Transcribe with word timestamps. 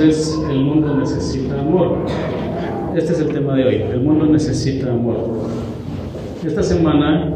es 0.00 0.38
el 0.50 0.60
mundo 0.60 0.96
necesita 0.96 1.60
amor. 1.60 1.98
Este 2.96 3.12
es 3.12 3.20
el 3.20 3.28
tema 3.28 3.54
de 3.54 3.64
hoy, 3.64 3.74
el 3.90 4.00
mundo 4.00 4.26
necesita 4.26 4.90
amor. 4.90 5.16
Esta 6.44 6.62
semana 6.62 7.32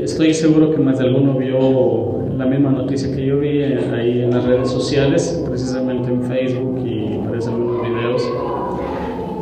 estoy 0.00 0.34
seguro 0.34 0.70
que 0.70 0.78
más 0.78 0.98
de 0.98 1.06
alguno 1.06 1.34
vio 1.34 2.24
la 2.36 2.46
misma 2.46 2.70
noticia 2.70 3.14
que 3.14 3.24
yo 3.24 3.38
vi 3.38 3.62
ahí 3.62 4.22
en 4.22 4.30
las 4.30 4.44
redes 4.44 4.70
sociales, 4.70 5.42
precisamente 5.48 6.10
en 6.10 6.22
Facebook 6.22 6.82
y 6.84 7.18
parece 7.26 7.50
algunos 7.50 7.82
videos. 7.82 8.22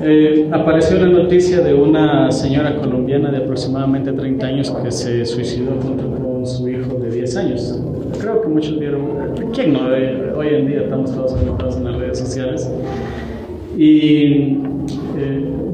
Eh, 0.05 0.49
apareció 0.51 0.99
la 0.99 1.07
noticia 1.07 1.61
de 1.61 1.75
una 1.75 2.31
señora 2.33 2.77
colombiana 2.77 3.31
de 3.31 3.39
aproximadamente 3.39 4.13
30 4.13 4.47
años 4.47 4.71
que 4.71 4.91
se 4.91 5.25
suicidó 5.25 5.73
junto 5.81 6.11
con 6.11 6.47
su 6.47 6.69
hijo 6.69 6.95
de 6.95 7.11
10 7.11 7.37
años. 7.37 7.81
Creo 8.33 8.45
que 8.45 8.49
muchos 8.49 8.79
vieron, 8.79 9.03
¿quién 9.53 9.75
no? 9.75 9.95
Eh, 9.95 10.33
hoy 10.35 10.49
en 10.49 10.67
día 10.67 10.81
estamos 10.85 11.15
todos 11.15 11.35
conectados 11.35 11.77
en 11.77 11.85
las 11.85 11.97
redes 11.97 12.19
sociales. 12.19 12.67
Y 13.77 14.57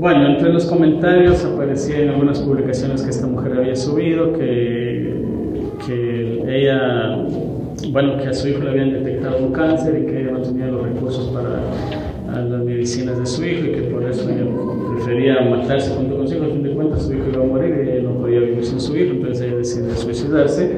bueno, 0.01 0.27
entre 0.27 0.53
los 0.53 0.66
comentarios 0.66 1.45
aparecían 1.45 2.09
algunas 2.09 2.41
publicaciones 2.41 3.02
que 3.02 3.11
esta 3.11 3.29
mujer 3.29 3.52
había 3.59 3.77
subido, 3.77 4.33
que, 4.33 5.23
que 5.87 6.43
ella, 6.49 7.19
bueno, 7.93 8.16
que 8.16 8.27
a 8.27 8.35
su 8.35 8.49
hijo 8.49 8.65
le 8.65 8.71
habían 8.71 8.93
detectado 8.93 9.38
un 9.38 9.52
cáncer 9.52 10.02
y 10.02 10.07
que 10.07 10.23
ella 10.23 10.33
no 10.33 10.43
tenía 10.43 10.66
los 10.66 10.83
recursos 10.83 11.29
para 11.29 12.43
las 12.43 12.65
medicinas 12.65 13.21
de 13.21 13.27
su 13.27 13.45
hijo 13.45 13.66
y 13.66 13.71
que 13.71 13.83
por 13.83 14.02
eso 14.02 14.29
ella 14.29 14.47
prefería 14.97 15.41
matarse 15.43 15.95
junto 15.95 16.16
con 16.16 16.27
su 16.27 16.35
hijo. 16.35 16.45
A 16.45 16.49
fin 16.49 16.63
de 16.65 16.71
cuentas, 16.73 17.07
su 17.07 17.13
hijo 17.13 17.25
iba 17.33 17.45
a 17.45 17.47
morir 17.47 17.85
y 17.87 17.88
ella 17.88 18.02
no 18.02 18.15
podía 18.15 18.41
vivir 18.41 18.65
sin 18.65 18.80
su 18.80 18.97
hijo, 18.97 19.13
entonces 19.13 19.47
ella 19.47 19.59
decide 19.59 19.95
suicidarse. 19.95 20.73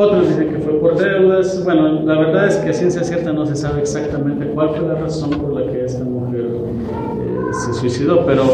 Otros 0.00 0.30
dicen 0.30 0.48
que 0.48 0.58
fue 0.60 0.80
por 0.80 0.96
deudas. 0.96 1.62
Bueno, 1.62 2.00
la 2.06 2.18
verdad 2.18 2.46
es 2.46 2.56
que 2.56 2.70
a 2.70 2.72
ciencia 2.72 3.04
cierta 3.04 3.34
no 3.34 3.44
se 3.44 3.54
sabe 3.54 3.82
exactamente 3.82 4.46
cuál 4.46 4.70
fue 4.70 4.88
la 4.88 4.94
razón 4.94 5.28
por 5.28 5.52
la 5.52 5.70
que 5.70 5.84
esta 5.84 6.02
mujer 6.04 6.46
se 7.52 7.74
suicidó, 7.74 8.24
pero 8.24 8.44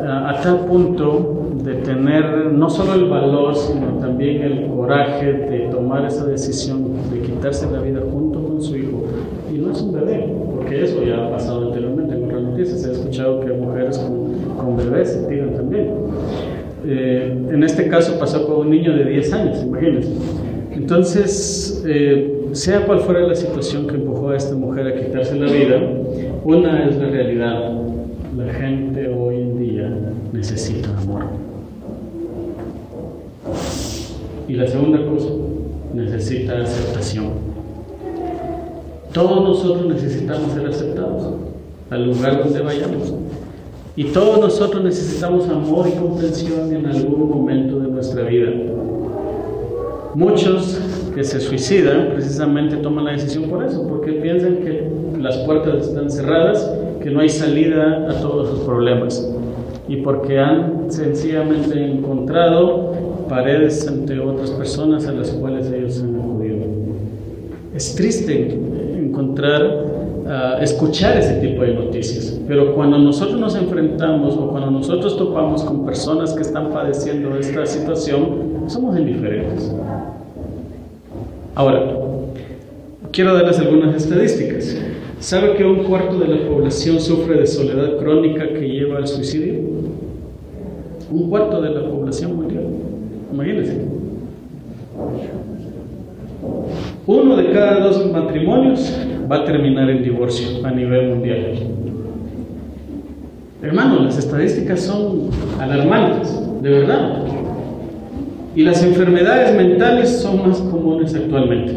a, 0.00 0.40
tal 0.44 0.60
punto 0.66 1.48
de 1.64 1.74
tener 1.74 2.52
no 2.52 2.70
solo 2.70 2.94
el 2.94 3.10
valor, 3.10 3.56
sino 3.56 3.98
también 3.98 4.42
el 4.42 4.68
coraje 4.68 5.32
de 5.32 5.58
tomar 5.72 6.04
esa 6.04 6.24
decisión 6.26 6.84
de 7.12 7.18
quitarse 7.18 7.68
la 7.72 7.80
vida 7.80 8.00
junto 8.08 8.40
con 8.40 8.62
su 8.62 8.76
hijo. 8.76 9.06
Y 9.52 9.58
no 9.58 9.72
es 9.72 9.82
un 9.82 9.92
bebé, 9.92 10.36
porque 10.54 10.84
eso 10.84 11.02
ya 11.02 11.26
ha 11.26 11.30
pasado 11.32 11.66
anteriormente 11.66 12.14
en 12.14 12.26
otras 12.26 12.42
noticias. 12.42 12.86
Ha 12.86 12.92
escuchado 12.92 13.40
que 13.40 13.52
mujeres 13.54 13.98
con, 13.98 14.76
bebés 14.76 15.26
tiran 15.28 15.28
también. 15.28 15.33
Eh, 16.86 17.34
en 17.50 17.62
este 17.62 17.88
caso 17.88 18.18
pasó 18.18 18.46
con 18.46 18.66
un 18.66 18.70
niño 18.70 18.94
de 18.94 19.04
10 19.04 19.32
años, 19.32 19.62
imagínense. 19.62 20.10
Entonces, 20.72 21.82
eh, 21.86 22.48
sea 22.52 22.84
cual 22.84 23.00
fuera 23.00 23.20
la 23.20 23.34
situación 23.34 23.86
que 23.86 23.94
empujó 23.94 24.30
a 24.30 24.36
esta 24.36 24.54
mujer 24.54 24.86
a 24.88 24.94
quitarse 24.94 25.34
la 25.36 25.50
vida, 25.50 25.80
una 26.44 26.88
es 26.88 26.96
la 26.96 27.06
realidad 27.08 27.72
la 28.36 28.52
gente 28.52 29.08
hoy 29.08 29.36
en 29.36 29.58
día 29.58 29.98
necesita 30.32 30.90
amor. 30.98 31.24
Y 34.48 34.54
la 34.54 34.66
segunda 34.66 34.98
cosa, 35.06 35.28
necesita 35.94 36.60
aceptación. 36.60 37.30
Todos 39.12 39.42
nosotros 39.42 39.86
necesitamos 39.86 40.52
ser 40.52 40.66
aceptados 40.66 41.34
al 41.90 42.06
lugar 42.06 42.42
donde 42.42 42.60
vayamos. 42.60 43.14
Y 43.96 44.04
todos 44.04 44.40
nosotros 44.40 44.82
necesitamos 44.82 45.48
amor 45.48 45.86
y 45.88 45.92
comprensión 45.92 46.74
en 46.74 46.86
algún 46.86 47.30
momento 47.30 47.78
de 47.78 47.88
nuestra 47.88 48.22
vida. 48.24 48.50
Muchos 50.14 50.80
que 51.14 51.22
se 51.22 51.40
suicidan 51.40 52.10
precisamente 52.14 52.76
toman 52.76 53.04
la 53.04 53.12
decisión 53.12 53.44
por 53.44 53.64
eso, 53.64 53.86
porque 53.86 54.12
piensan 54.12 54.56
que 54.56 54.88
las 55.20 55.38
puertas 55.38 55.88
están 55.88 56.10
cerradas 56.10 56.70
que 57.04 57.10
no 57.10 57.20
hay 57.20 57.28
salida 57.28 58.06
a 58.08 58.20
todos 58.20 58.48
sus 58.48 58.60
problemas 58.60 59.30
y 59.88 59.96
porque 59.96 60.38
han 60.38 60.90
sencillamente 60.90 61.84
encontrado 61.84 62.92
paredes 63.28 63.86
ante 63.86 64.18
otras 64.18 64.50
personas 64.50 65.06
a 65.06 65.12
las 65.12 65.30
cuales 65.30 65.70
ellos 65.70 66.02
han 66.02 66.16
acudido. 66.16 66.64
Es 67.74 67.94
triste 67.94 68.58
encontrar, 68.96 69.84
ah, 70.28 70.58
escuchar 70.60 71.16
ese 71.16 71.34
tipo 71.40 71.62
de 71.62 71.74
noticias, 71.74 72.40
pero 72.46 72.74
cuando 72.74 72.98
nosotros 72.98 73.38
nos 73.38 73.54
enfrentamos 73.56 74.36
o 74.36 74.48
cuando 74.48 74.70
nosotros 74.70 75.16
topamos 75.16 75.62
con 75.62 75.84
personas 75.84 76.32
que 76.32 76.42
están 76.42 76.70
padeciendo 76.70 77.36
esta 77.36 77.66
situación, 77.66 78.64
somos 78.66 78.98
indiferentes. 78.98 79.72
Ahora, 81.54 81.84
quiero 83.12 83.34
darles 83.34 83.58
algunas 83.60 83.94
estadísticas. 83.94 84.76
¿Sabe 85.20 85.54
que 85.54 85.64
un 85.64 85.84
cuarto 85.84 86.18
de 86.18 86.28
la 86.28 86.48
población 86.48 87.00
sufre 87.00 87.36
de 87.38 87.46
soledad 87.46 87.96
crónica 87.98 88.46
que 88.48 88.68
lleva 88.68 88.98
al 88.98 89.06
suicidio? 89.06 89.54
Un 91.10 91.30
cuarto 91.30 91.62
de 91.62 91.70
la 91.70 91.88
población 91.88 92.36
mundial. 92.36 92.64
Imagínense. 93.32 93.78
Uno 97.06 97.36
de 97.36 97.52
cada 97.52 97.80
dos 97.80 98.10
matrimonios 98.10 98.92
va 99.30 99.36
a 99.36 99.44
terminar 99.44 99.90
en 99.90 100.02
divorcio 100.02 100.64
a 100.64 100.70
nivel 100.70 101.08
mundial. 101.10 101.54
Hermano, 103.62 104.00
las 104.00 104.18
estadísticas 104.18 104.80
son 104.80 105.30
alarmantes, 105.58 106.38
de 106.60 106.70
verdad. 106.70 107.22
Y 108.54 108.62
las 108.62 108.82
enfermedades 108.84 109.56
mentales 109.56 110.20
son 110.20 110.46
más 110.46 110.58
comunes 110.58 111.14
actualmente. 111.14 111.74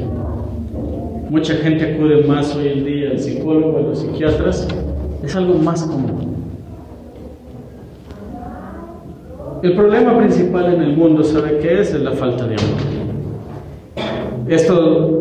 Mucha 1.30 1.56
gente 1.56 1.94
acude 1.94 2.24
más 2.24 2.56
hoy 2.56 2.68
en 2.69 2.85
día 2.85 3.12
al 3.12 3.19
psicólogo, 3.19 3.78
a 3.78 3.81
los 3.81 4.00
psiquiatras. 4.00 4.68
Es 5.24 5.35
algo 5.35 5.56
más 5.56 5.84
común. 5.84 6.35
El 9.64 9.74
problema 9.74 10.18
principal 10.18 10.74
en 10.74 10.81
el 10.81 10.96
mundo, 10.96 11.24
¿sabe 11.24 11.58
qué 11.62 11.81
es? 11.81 11.94
Es 11.94 12.02
la 12.02 12.12
falta 12.12 12.46
de 12.46 12.56
amor. 12.56 12.97
Esto, 14.47 15.16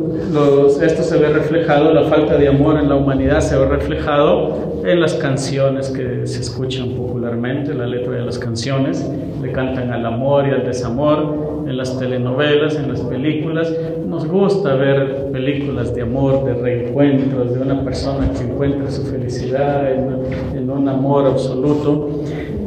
esto 0.82 1.02
se 1.02 1.18
ve 1.18 1.28
reflejado, 1.30 1.92
la 1.92 2.04
falta 2.04 2.36
de 2.36 2.48
amor 2.48 2.78
en 2.78 2.88
la 2.88 2.96
humanidad 2.96 3.40
se 3.40 3.56
ve 3.56 3.66
reflejado 3.66 4.82
en 4.84 5.00
las 5.00 5.14
canciones 5.14 5.90
que 5.90 6.26
se 6.26 6.40
escuchan 6.40 6.90
popularmente, 6.90 7.74
la 7.74 7.86
letra 7.86 8.12
de 8.12 8.22
las 8.22 8.38
canciones, 8.38 9.08
le 9.42 9.52
cantan 9.52 9.92
al 9.92 10.04
amor 10.04 10.46
y 10.46 10.50
al 10.50 10.64
desamor, 10.64 11.64
en 11.66 11.76
las 11.76 11.98
telenovelas, 11.98 12.76
en 12.76 12.88
las 12.88 13.00
películas. 13.00 13.72
Nos 14.06 14.26
gusta 14.26 14.74
ver 14.74 15.30
películas 15.32 15.94
de 15.94 16.02
amor, 16.02 16.44
de 16.44 16.54
reencuentros, 16.54 17.54
de 17.54 17.60
una 17.60 17.82
persona 17.82 18.30
que 18.30 18.44
encuentra 18.44 18.90
su 18.90 19.04
felicidad 19.06 19.92
en, 19.92 20.70
un 20.70 20.88
amor 20.88 21.26
absoluto, 21.26 22.10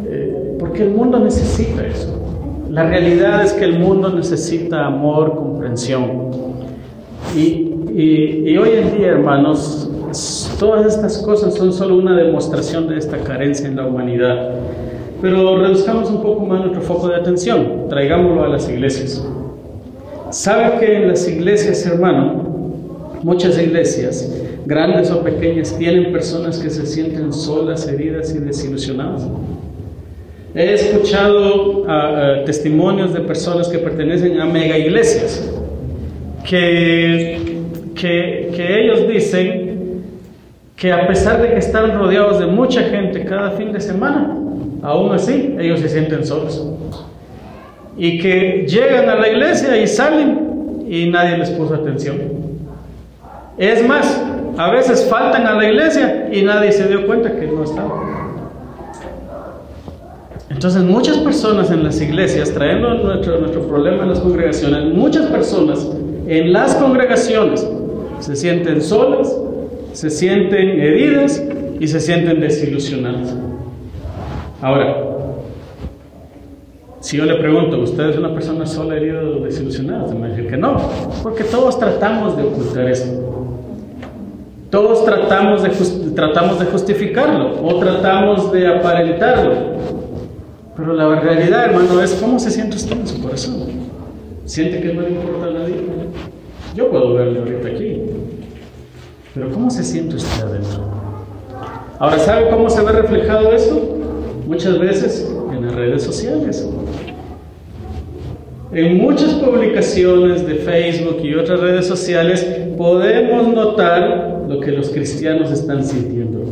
eh, 0.10 0.56
porque 0.60 0.84
el 0.84 0.92
mundo 0.92 1.20
necesita 1.20 1.86
eso. 1.86 2.16
La 2.70 2.84
realidad 2.84 3.44
es 3.44 3.54
que 3.54 3.66
el 3.66 3.80
mundo 3.80 4.10
necesita 4.10 4.86
amor, 4.86 5.36
comprensión. 5.36 6.49
Y, 7.36 8.58
hoy 8.58 8.70
en 8.74 8.98
día, 8.98 9.08
hermanos, 9.10 9.90
todas 10.60 10.96
estas 10.96 11.20
cosas 11.20 11.54
son 11.54 11.72
solo 11.72 11.98
una 11.98 12.16
demostración 12.16 12.88
de 12.88 12.98
esta 12.98 13.18
carencia 13.18 13.68
en 13.68 13.76
la 13.76 13.86
humanidad. 13.86 14.52
Pero 15.22 15.60
reduzcamos 15.62 16.10
un 16.10 16.22
poco 16.22 16.46
más 16.46 16.62
nuestro 16.62 16.82
foco 16.82 17.10
de 17.10 17.16
atención, 17.16 17.88
traigámoslo 17.90 18.44
a 18.44 18.48
las 18.48 18.70
iglesias. 18.70 19.24
¿Sabe 20.32 20.80
que 20.80 20.96
en 20.96 21.10
las 21.10 21.28
iglesias, 21.28 21.86
hermano, 21.86 22.44
muchas 23.22 23.62
iglesias, 23.62 24.32
grandes 24.66 25.12
o 25.12 25.22
pequeñas, 25.22 25.76
tienen 25.78 26.12
personas 26.12 26.58
que 26.60 26.70
se 26.70 26.86
sienten 26.86 27.34
solas, 27.34 27.88
heridas 27.88 28.34
y 28.34 28.40
desilusionadas? 28.40 29.28
He 30.56 30.74
escuchado 30.74 31.86
testimonios 32.46 33.14
de 33.14 33.20
personas 33.22 33.68
que 33.68 33.78
pertenecen 33.78 34.40
a 34.40 34.46
mega 34.46 34.78
iglesias, 34.78 35.48
que, 36.44 37.62
que, 37.96 38.52
que 38.56 38.82
ellos 38.82 39.08
dicen 39.08 40.04
que 40.76 40.92
a 40.92 41.08
pesar 41.08 41.42
de 41.42 41.50
que 41.50 41.58
están 41.58 41.98
rodeados 41.98 42.40
de 42.40 42.46
mucha 42.46 42.84
gente 42.84 43.26
cada 43.26 43.52
fin 43.52 43.72
de 43.72 43.82
semana, 43.82 44.40
Aún 44.82 45.12
así, 45.12 45.56
ellos 45.60 45.80
se 45.82 45.90
sienten 45.90 46.26
solos. 46.26 46.66
Y 47.98 48.20
que 48.20 48.66
llegan 48.68 49.10
a 49.10 49.16
la 49.16 49.28
iglesia 49.28 49.76
y 49.78 49.88
salen 49.88 50.86
y 50.88 51.10
nadie 51.10 51.38
les 51.38 51.50
puso 51.52 51.76
atención. 51.76 52.18
Es 53.58 53.86
más, 53.86 54.22
a 54.58 54.72
veces 54.72 55.08
faltan 55.10 55.46
a 55.46 55.54
la 55.54 55.70
iglesia 55.70 56.30
y 56.32 56.44
nadie 56.44 56.72
se 56.72 56.88
dio 56.88 57.06
cuenta 57.06 57.36
que 57.36 57.48
no 57.48 57.64
estaban. 57.64 58.20
Entonces 60.50 60.82
muchas 60.82 61.18
personas 61.18 61.70
en 61.72 61.84
las 61.84 62.02
iglesias, 62.02 62.52
trayendo 62.54 62.94
nuestro, 62.96 63.40
nuestro 63.40 63.68
problema 63.68 64.04
en 64.04 64.10
las 64.10 64.20
congregaciones, 64.20 64.94
muchas 64.94 65.26
personas 65.28 65.88
en 66.30 66.54
las 66.54 66.76
congregaciones 66.76 67.68
se 68.20 68.36
sienten 68.36 68.84
solas, 68.84 69.36
se 69.94 70.12
sienten 70.12 70.80
heridas 70.80 71.44
y 71.80 71.88
se 71.88 72.00
sienten 72.00 72.40
desilusionadas. 72.40 73.36
Ahora, 74.62 74.96
si 77.00 77.18
yo 77.18 77.26
le 77.26 77.36
pregunto, 77.36 77.80
¿usted 77.80 78.12
es 78.12 78.18
una 78.18 78.32
persona 78.32 78.68
sola, 78.68 78.98
herida 78.98 79.22
o 79.22 79.44
desilusionada? 79.44 80.08
Se 80.08 80.14
me 80.14 80.30
dice 80.30 80.48
que 80.48 80.58
no, 80.58 80.78
porque 81.24 81.46
todos 81.46 81.80
tratamos 81.80 82.38
de 82.38 82.44
ocultar 82.44 82.88
esto. 82.88 83.26
Todos 84.70 85.04
tratamos 85.04 85.64
de, 85.64 86.12
tratamos 86.12 86.60
de 86.60 86.66
justificarlo 86.66 87.60
o 87.64 87.80
tratamos 87.80 88.52
de 88.52 88.68
aparentarlo. 88.68 89.54
Pero 90.76 90.94
la 90.94 91.20
realidad, 91.20 91.66
hermano, 91.66 92.04
es 92.04 92.14
cómo 92.14 92.38
se 92.38 92.52
siente 92.52 92.76
usted 92.76 92.98
en 93.00 93.08
su 93.08 93.20
corazón. 93.20 93.79
¿Siente 94.50 94.82
que 94.82 94.96
no 94.96 95.02
le 95.02 95.12
importa 95.12 95.52
nadie? 95.52 95.76
Yo 96.74 96.90
puedo 96.90 97.14
verle 97.14 97.38
ahorita 97.38 97.68
aquí. 97.68 98.02
Pero 99.36 99.52
¿cómo 99.52 99.70
se 99.70 99.84
siente 99.84 100.16
usted 100.16 100.44
adentro? 100.44 100.86
Ahora, 102.00 102.18
¿sabe 102.18 102.50
cómo 102.50 102.68
se 102.68 102.82
ve 102.82 102.94
reflejado 102.94 103.54
eso? 103.54 104.00
Muchas 104.48 104.80
veces 104.80 105.32
en 105.52 105.68
las 105.68 105.76
redes 105.76 106.02
sociales. 106.02 106.68
En 108.72 108.98
muchas 108.98 109.36
publicaciones 109.36 110.48
de 110.48 110.56
Facebook 110.56 111.20
y 111.22 111.36
otras 111.36 111.60
redes 111.60 111.86
sociales 111.86 112.44
podemos 112.76 113.50
notar 113.50 114.46
lo 114.50 114.60
que 114.62 114.72
los 114.72 114.90
cristianos 114.90 115.52
están 115.52 115.86
sintiendo. 115.86 116.40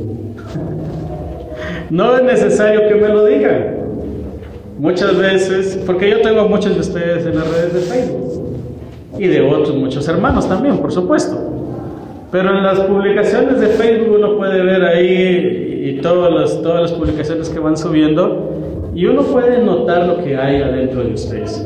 No 1.89 2.17
es 2.17 2.23
necesario 2.23 2.89
que 2.89 2.95
me 2.95 3.07
lo 3.07 3.25
digan. 3.25 3.76
Muchas 4.79 5.17
veces, 5.17 5.79
porque 5.85 6.09
yo 6.09 6.21
tengo 6.21 6.41
a 6.41 6.47
muchos 6.47 6.75
de 6.75 6.81
ustedes 6.81 7.25
en 7.25 7.35
las 7.35 7.51
redes 7.51 7.73
de 7.73 7.79
Facebook 7.79 8.57
y 9.17 9.27
de 9.27 9.41
otros 9.41 9.75
muchos 9.75 10.07
hermanos 10.07 10.47
también, 10.47 10.77
por 10.77 10.91
supuesto. 10.91 11.35
Pero 12.31 12.55
en 12.55 12.63
las 12.63 12.79
publicaciones 12.81 13.59
de 13.59 13.67
Facebook 13.67 14.17
uno 14.17 14.37
puede 14.37 14.61
ver 14.61 14.83
ahí 14.83 15.83
y 15.85 16.01
todas 16.01 16.31
las, 16.31 16.61
todas 16.61 16.83
las 16.83 16.91
publicaciones 16.91 17.49
que 17.49 17.57
van 17.57 17.75
subiendo 17.75 18.91
y 18.93 19.05
uno 19.05 19.23
puede 19.23 19.63
notar 19.63 20.05
lo 20.05 20.23
que 20.23 20.37
hay 20.37 20.61
adentro 20.61 21.03
de 21.03 21.13
ustedes. 21.13 21.65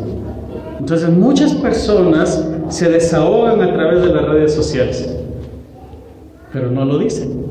Entonces 0.80 1.10
muchas 1.10 1.54
personas 1.56 2.48
se 2.70 2.90
desahogan 2.90 3.62
a 3.62 3.74
través 3.74 4.04
de 4.04 4.14
las 4.14 4.26
redes 4.26 4.54
sociales, 4.54 5.18
pero 6.54 6.72
no 6.72 6.86
lo 6.86 6.98
dicen. 6.98 7.46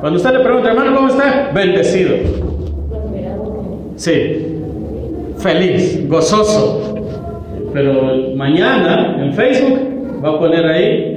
Cuando 0.00 0.18
usted 0.18 0.32
le 0.32 0.40
pregunta, 0.40 0.70
hermano, 0.70 0.94
¿cómo 0.94 1.08
está? 1.08 1.50
Bendecido. 1.54 2.16
Sí, 3.96 4.55
feliz, 5.38 6.08
gozoso. 6.08 6.94
Pero 7.72 8.34
mañana 8.36 9.16
en 9.22 9.34
Facebook 9.34 9.78
va 10.24 10.30
a 10.30 10.38
poner 10.38 10.66
ahí 10.66 11.16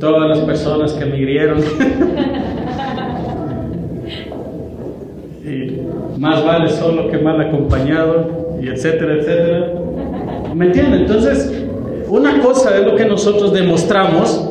todas 0.00 0.28
las 0.28 0.38
personas 0.40 0.92
que 0.92 1.04
me 1.04 1.18
hirieron. 1.18 1.58
y 5.44 5.80
más 6.18 6.44
vale 6.44 6.70
solo 6.70 7.08
que 7.10 7.18
mal 7.18 7.40
acompañado, 7.40 8.58
y 8.60 8.68
etcétera, 8.68 9.14
etcétera. 9.14 9.72
¿Me 10.54 10.66
entienden? 10.66 11.02
Entonces, 11.02 11.64
una 12.08 12.40
cosa 12.40 12.78
es 12.78 12.86
lo 12.86 12.96
que 12.96 13.04
nosotros 13.04 13.52
demostramos 13.52 14.48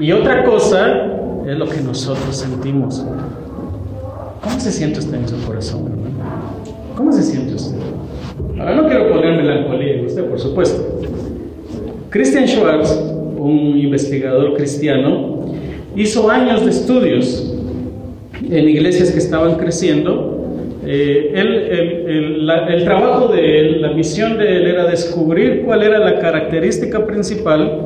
y 0.00 0.12
otra 0.12 0.44
cosa 0.44 1.12
es 1.46 1.58
lo 1.58 1.68
que 1.68 1.80
nosotros 1.80 2.36
sentimos. 2.36 3.04
¿Cómo 4.42 4.60
se 4.60 4.72
siente 4.72 5.00
usted 5.00 5.14
en 5.14 5.28
su 5.28 5.40
corazón, 5.44 5.86
hermano? 5.86 6.05
¿Cómo 6.96 7.12
se 7.12 7.22
siente 7.22 7.54
usted? 7.54 7.76
Ahora 8.58 8.74
no 8.74 8.88
quiero 8.88 9.10
poner 9.10 9.36
melancolía 9.36 9.96
en 9.96 10.06
usted, 10.06 10.24
por 10.24 10.40
supuesto. 10.40 11.00
Christian 12.08 12.48
Schwartz, 12.48 12.90
un 13.36 13.78
investigador 13.78 14.54
cristiano, 14.54 15.44
hizo 15.94 16.30
años 16.30 16.64
de 16.64 16.70
estudios 16.70 17.54
en 18.42 18.68
iglesias 18.68 19.10
que 19.10 19.18
estaban 19.18 19.56
creciendo 19.56 20.36
eh, 20.86 21.32
el, 21.34 22.84
trabajo 22.84 23.28
de 23.28 23.58
él, 23.58 23.82
la 23.82 23.90
misión 23.90 24.38
de 24.38 24.56
él 24.56 24.66
era 24.68 24.86
descubrir 24.86 25.62
cuál 25.64 25.82
era 25.82 25.98
la 25.98 26.20
característica 26.20 27.04
principal 27.04 27.80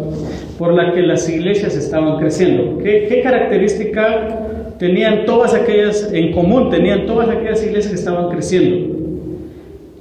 por 0.58 0.74
la 0.74 0.92
que 0.92 1.00
las 1.00 1.28
iglesias 1.28 1.74
estaban 1.76 2.18
creciendo. 2.18 2.78
¿Qué, 2.78 3.06
qué 3.08 3.22
característica 3.22 4.74
tenían 4.78 5.24
todas 5.24 5.54
aquellas 5.54 6.12
en 6.12 6.32
común? 6.32 6.68
Tenían 6.68 7.06
todas 7.06 7.30
aquellas 7.30 7.64
iglesias 7.64 7.88
que 7.88 7.98
estaban 7.98 8.28
creciendo. 8.28 8.99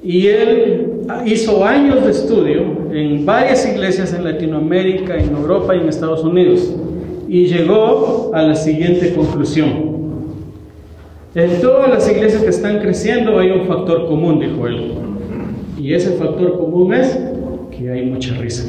Y 0.04 0.28
él 0.28 1.04
hizo 1.26 1.66
años 1.66 2.04
de 2.04 2.12
estudio 2.12 2.62
en 2.92 3.26
varias 3.26 3.68
iglesias 3.68 4.14
en 4.14 4.24
Latinoamérica, 4.24 5.18
en 5.18 5.36
Europa 5.36 5.76
y 5.76 5.80
en 5.80 5.90
Estados 5.90 6.24
Unidos. 6.24 6.74
Y 7.28 7.48
llegó 7.48 8.32
a 8.34 8.42
la 8.42 8.56
siguiente 8.56 9.14
conclusión. 9.14 10.00
En 11.36 11.62
todas 11.62 11.90
las 11.90 12.10
iglesias 12.10 12.42
que 12.42 12.50
están 12.50 12.80
creciendo 12.80 13.38
hay 13.38 13.52
un 13.52 13.68
factor 13.68 14.08
común, 14.08 14.40
dijo 14.40 14.66
él. 14.68 14.94
Y 15.78 15.94
ese 15.94 16.12
factor 16.14 16.58
común 16.58 16.94
es 16.94 17.20
que 17.72 17.92
hay 17.92 18.06
mucha 18.06 18.34
risa. 18.36 18.66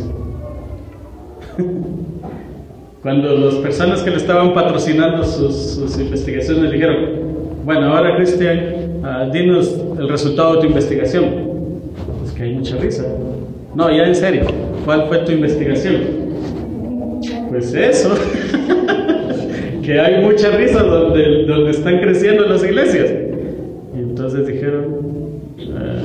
Cuando 3.03 3.35
las 3.35 3.55
personas 3.57 4.03
que 4.03 4.11
le 4.11 4.17
estaban 4.17 4.53
patrocinando 4.53 5.25
sus, 5.25 5.99
investigaciones 5.99 6.65
le 6.65 6.73
dijeron, 6.73 6.97
bueno, 7.65 7.97
ahora 7.97 8.17
Cristian, 8.17 8.80
ah, 9.03 9.29
dinos 9.33 9.75
el 9.99 10.09
resultado 10.09 10.55
de 10.55 10.61
tu 10.61 10.67
investigación. 10.67 11.25
Pues 12.21 12.33
que 12.33 12.43
hay 12.43 12.55
mucha 12.55 12.77
risa. 12.77 13.05
No, 13.75 13.91
ya 13.91 14.05
en 14.05 14.15
serio, 14.15 14.47
¿cuál 14.85 15.07
fue 15.09 15.19
tu 15.19 15.33
investigación? 15.33 16.01
Pues 17.49 17.75
eso. 17.75 18.11
que 19.83 20.01
hay 20.01 20.23
mucha 20.23 20.51
risa 20.51 20.83
donde, 20.83 21.45
donde 21.47 21.71
están 21.71 22.01
creciendo 22.01 22.47
las 22.47 22.65
iglesias. 22.65 23.11
Y 23.95 23.99
entonces 23.99 24.47
dijeron, 24.47 24.97
ah, 25.77 26.03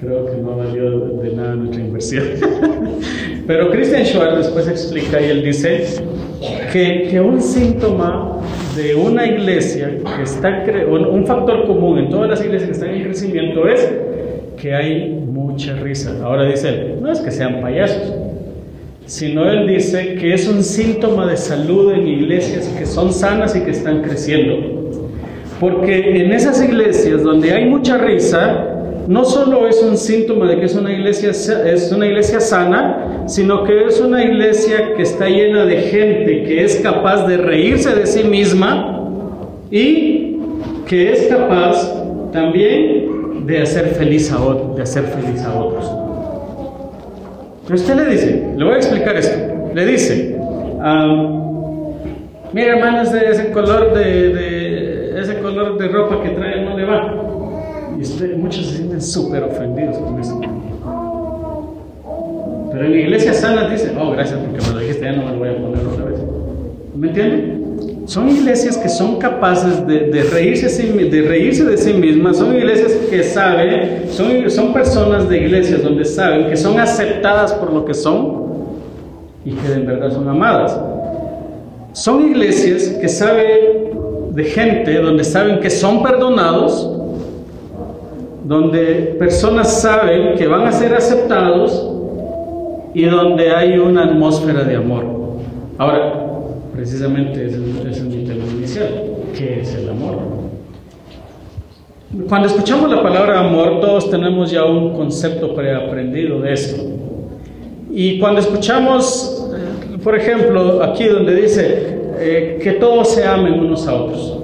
creo 0.00 0.26
que 0.26 0.36
no 0.36 0.56
valió 0.56 0.98
de 1.22 1.30
nada 1.34 1.54
nuestra 1.56 1.82
inversión. 1.82 2.24
Pero 3.46 3.70
Christian 3.70 4.04
Schwartz 4.04 4.38
después 4.38 4.68
explica 4.68 5.20
y 5.20 5.30
él 5.30 5.44
dice 5.44 5.84
que, 6.72 7.08
que 7.10 7.20
un 7.20 7.40
síntoma 7.40 8.35
de 8.76 8.94
una 8.94 9.26
iglesia 9.26 9.90
que 10.16 10.22
está, 10.22 10.64
un 10.88 11.26
factor 11.26 11.66
común 11.66 11.98
en 11.98 12.10
todas 12.10 12.28
las 12.28 12.44
iglesias 12.44 12.68
que 12.68 12.72
están 12.72 12.90
en 12.90 13.04
crecimiento 13.04 13.66
es 13.66 13.90
que 14.60 14.74
hay 14.74 15.08
mucha 15.10 15.74
risa. 15.76 16.14
Ahora 16.22 16.44
dice 16.44 16.68
él, 16.68 16.98
no 17.00 17.10
es 17.10 17.20
que 17.20 17.30
sean 17.30 17.60
payasos, 17.60 18.14
sino 19.06 19.50
él 19.50 19.66
dice 19.66 20.16
que 20.16 20.34
es 20.34 20.46
un 20.46 20.62
síntoma 20.62 21.26
de 21.26 21.36
salud 21.36 21.92
en 21.92 22.06
iglesias 22.06 22.68
que 22.78 22.84
son 22.86 23.12
sanas 23.12 23.56
y 23.56 23.60
que 23.60 23.70
están 23.70 24.02
creciendo. 24.02 24.90
Porque 25.58 26.20
en 26.20 26.32
esas 26.32 26.62
iglesias 26.62 27.22
donde 27.22 27.52
hay 27.52 27.64
mucha 27.64 27.96
risa, 27.96 28.75
no 29.08 29.24
solo 29.24 29.68
es 29.68 29.82
un 29.82 29.96
síntoma 29.96 30.46
de 30.48 30.58
que 30.58 30.66
es 30.66 30.74
una 30.74 30.92
iglesia, 30.92 31.30
es 31.30 31.92
una 31.92 32.06
iglesia 32.06 32.40
sana, 32.40 33.24
sino 33.26 33.64
que 33.64 33.86
es 33.86 34.00
una 34.00 34.24
iglesia 34.24 34.94
que 34.96 35.02
está 35.02 35.28
llena 35.28 35.64
de 35.64 35.76
gente 35.82 36.42
que 36.44 36.64
es 36.64 36.76
capaz 36.76 37.26
de 37.26 37.36
reírse 37.36 37.94
de 37.94 38.06
sí 38.06 38.24
misma 38.24 39.08
y 39.70 40.36
que 40.86 41.12
es 41.12 41.26
capaz 41.28 41.92
también 42.32 43.46
de 43.46 43.62
hacer 43.62 43.88
feliz 43.90 44.32
a, 44.32 44.38
de 44.74 44.82
hacer 44.82 45.04
feliz 45.04 45.42
a 45.44 45.54
otros. 45.54 45.90
Pero 47.64 47.74
usted 47.74 47.96
le 47.96 48.10
dice, 48.10 48.52
le 48.56 48.64
voy 48.64 48.74
a 48.74 48.76
explicar 48.76 49.16
esto, 49.16 49.38
le 49.74 49.86
dice, 49.86 50.36
mira 52.52 52.76
hermano, 52.76 53.02
ese, 53.02 53.50
color 53.50 53.94
de, 53.94 55.20
ese 55.20 55.38
color 55.38 55.78
de 55.78 55.88
ropa 55.88 56.22
que 56.22 56.30
trae 56.30 56.64
no 56.64 56.76
le 56.76 56.84
va. 56.84 57.25
Y 57.98 58.36
muchos 58.36 58.66
se 58.66 58.76
sienten 58.76 59.00
súper 59.00 59.44
ofendidos 59.44 59.96
con 59.98 60.20
eso. 60.20 60.40
Pero 62.72 62.84
en 62.84 62.92
la 62.92 62.98
iglesia 62.98 63.32
sana 63.32 63.68
dice, 63.68 63.92
oh, 63.98 64.10
gracias 64.10 64.38
porque 64.38 64.66
me 64.66 64.74
lo 64.74 64.80
dijiste, 64.80 65.04
ya 65.04 65.12
no 65.12 65.24
me 65.24 65.32
lo 65.32 65.38
voy 65.38 65.48
a 65.48 65.56
poner 65.56 65.86
otra 65.86 66.04
vez. 66.04 66.20
¿Me 66.94 67.08
entienden? 67.08 67.66
Son 68.06 68.28
iglesias 68.28 68.76
que 68.76 68.88
son 68.88 69.16
capaces 69.16 69.84
de, 69.86 70.22
reírse, 70.32 70.68
de 70.68 71.22
reírse 71.22 71.64
de 71.64 71.76
sí 71.76 71.92
mismas, 71.92 72.36
son 72.36 72.54
iglesias 72.54 72.92
que 73.10 73.24
saben, 73.24 74.04
son, 74.10 74.48
son 74.48 74.72
personas 74.72 75.28
de 75.28 75.38
iglesias 75.38 75.82
donde 75.82 76.04
saben 76.04 76.48
que 76.48 76.56
son 76.56 76.78
aceptadas 76.78 77.52
por 77.54 77.72
lo 77.72 77.84
que 77.84 77.94
son 77.94 78.46
y 79.44 79.52
que 79.52 79.72
en 79.72 79.86
verdad 79.86 80.12
son 80.12 80.28
amadas. 80.28 80.78
Son 81.92 82.24
iglesias 82.30 82.94
que 83.00 83.08
saben 83.08 83.86
de 84.32 84.44
gente 84.44 84.98
donde 84.98 85.24
saben 85.24 85.58
que 85.60 85.70
son 85.70 86.02
perdonados, 86.02 86.88
donde 88.46 89.16
personas 89.18 89.80
saben 89.82 90.36
que 90.36 90.46
van 90.46 90.66
a 90.66 90.72
ser 90.72 90.94
aceptados 90.94 91.90
y 92.94 93.04
donde 93.04 93.50
hay 93.50 93.76
una 93.76 94.04
atmósfera 94.04 94.62
de 94.62 94.76
amor. 94.76 95.04
Ahora, 95.76 96.14
precisamente 96.72 97.44
es 97.44 97.54
el, 97.54 97.86
es 97.90 98.00
mi 98.02 98.24
tema 98.24 98.44
inicial, 98.56 98.88
¿qué 99.36 99.60
es 99.62 99.74
el 99.74 99.88
amor? 99.90 100.18
Cuando 102.28 102.46
escuchamos 102.46 102.88
la 102.88 103.02
palabra 103.02 103.40
amor, 103.40 103.80
todos 103.80 104.08
tenemos 104.10 104.52
ya 104.52 104.64
un 104.64 104.94
concepto 104.94 105.52
preaprendido 105.52 106.40
de 106.40 106.52
esto. 106.52 106.82
Y 107.90 108.20
cuando 108.20 108.40
escuchamos, 108.40 109.50
eh, 109.56 109.98
por 110.04 110.14
ejemplo, 110.14 110.84
aquí 110.84 111.04
donde 111.04 111.34
dice 111.34 111.98
eh, 112.18 112.60
que 112.62 112.72
todos 112.72 113.08
se 113.08 113.26
amen 113.26 113.54
unos 113.58 113.88
a 113.88 113.94
otros, 113.94 114.38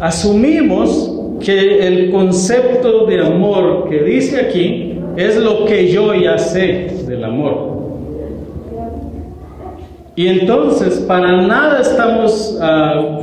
asumimos 0.00 1.17
que 1.40 1.86
el 1.86 2.10
concepto 2.10 3.06
de 3.06 3.20
amor 3.24 3.88
que 3.88 4.02
dice 4.02 4.40
aquí 4.40 4.98
es 5.16 5.36
lo 5.36 5.64
que 5.64 5.88
yo 5.88 6.14
ya 6.14 6.38
sé 6.38 7.04
del 7.06 7.24
amor. 7.24 7.78
Y 10.14 10.26
entonces, 10.26 10.98
para 11.06 11.42
nada 11.42 11.80
estamos 11.80 12.58
ah, 12.60 13.20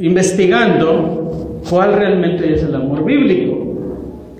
investigando 0.00 1.60
cuál 1.68 1.94
realmente 1.94 2.52
es 2.52 2.62
el 2.62 2.74
amor 2.74 3.04
bíblico, 3.04 3.74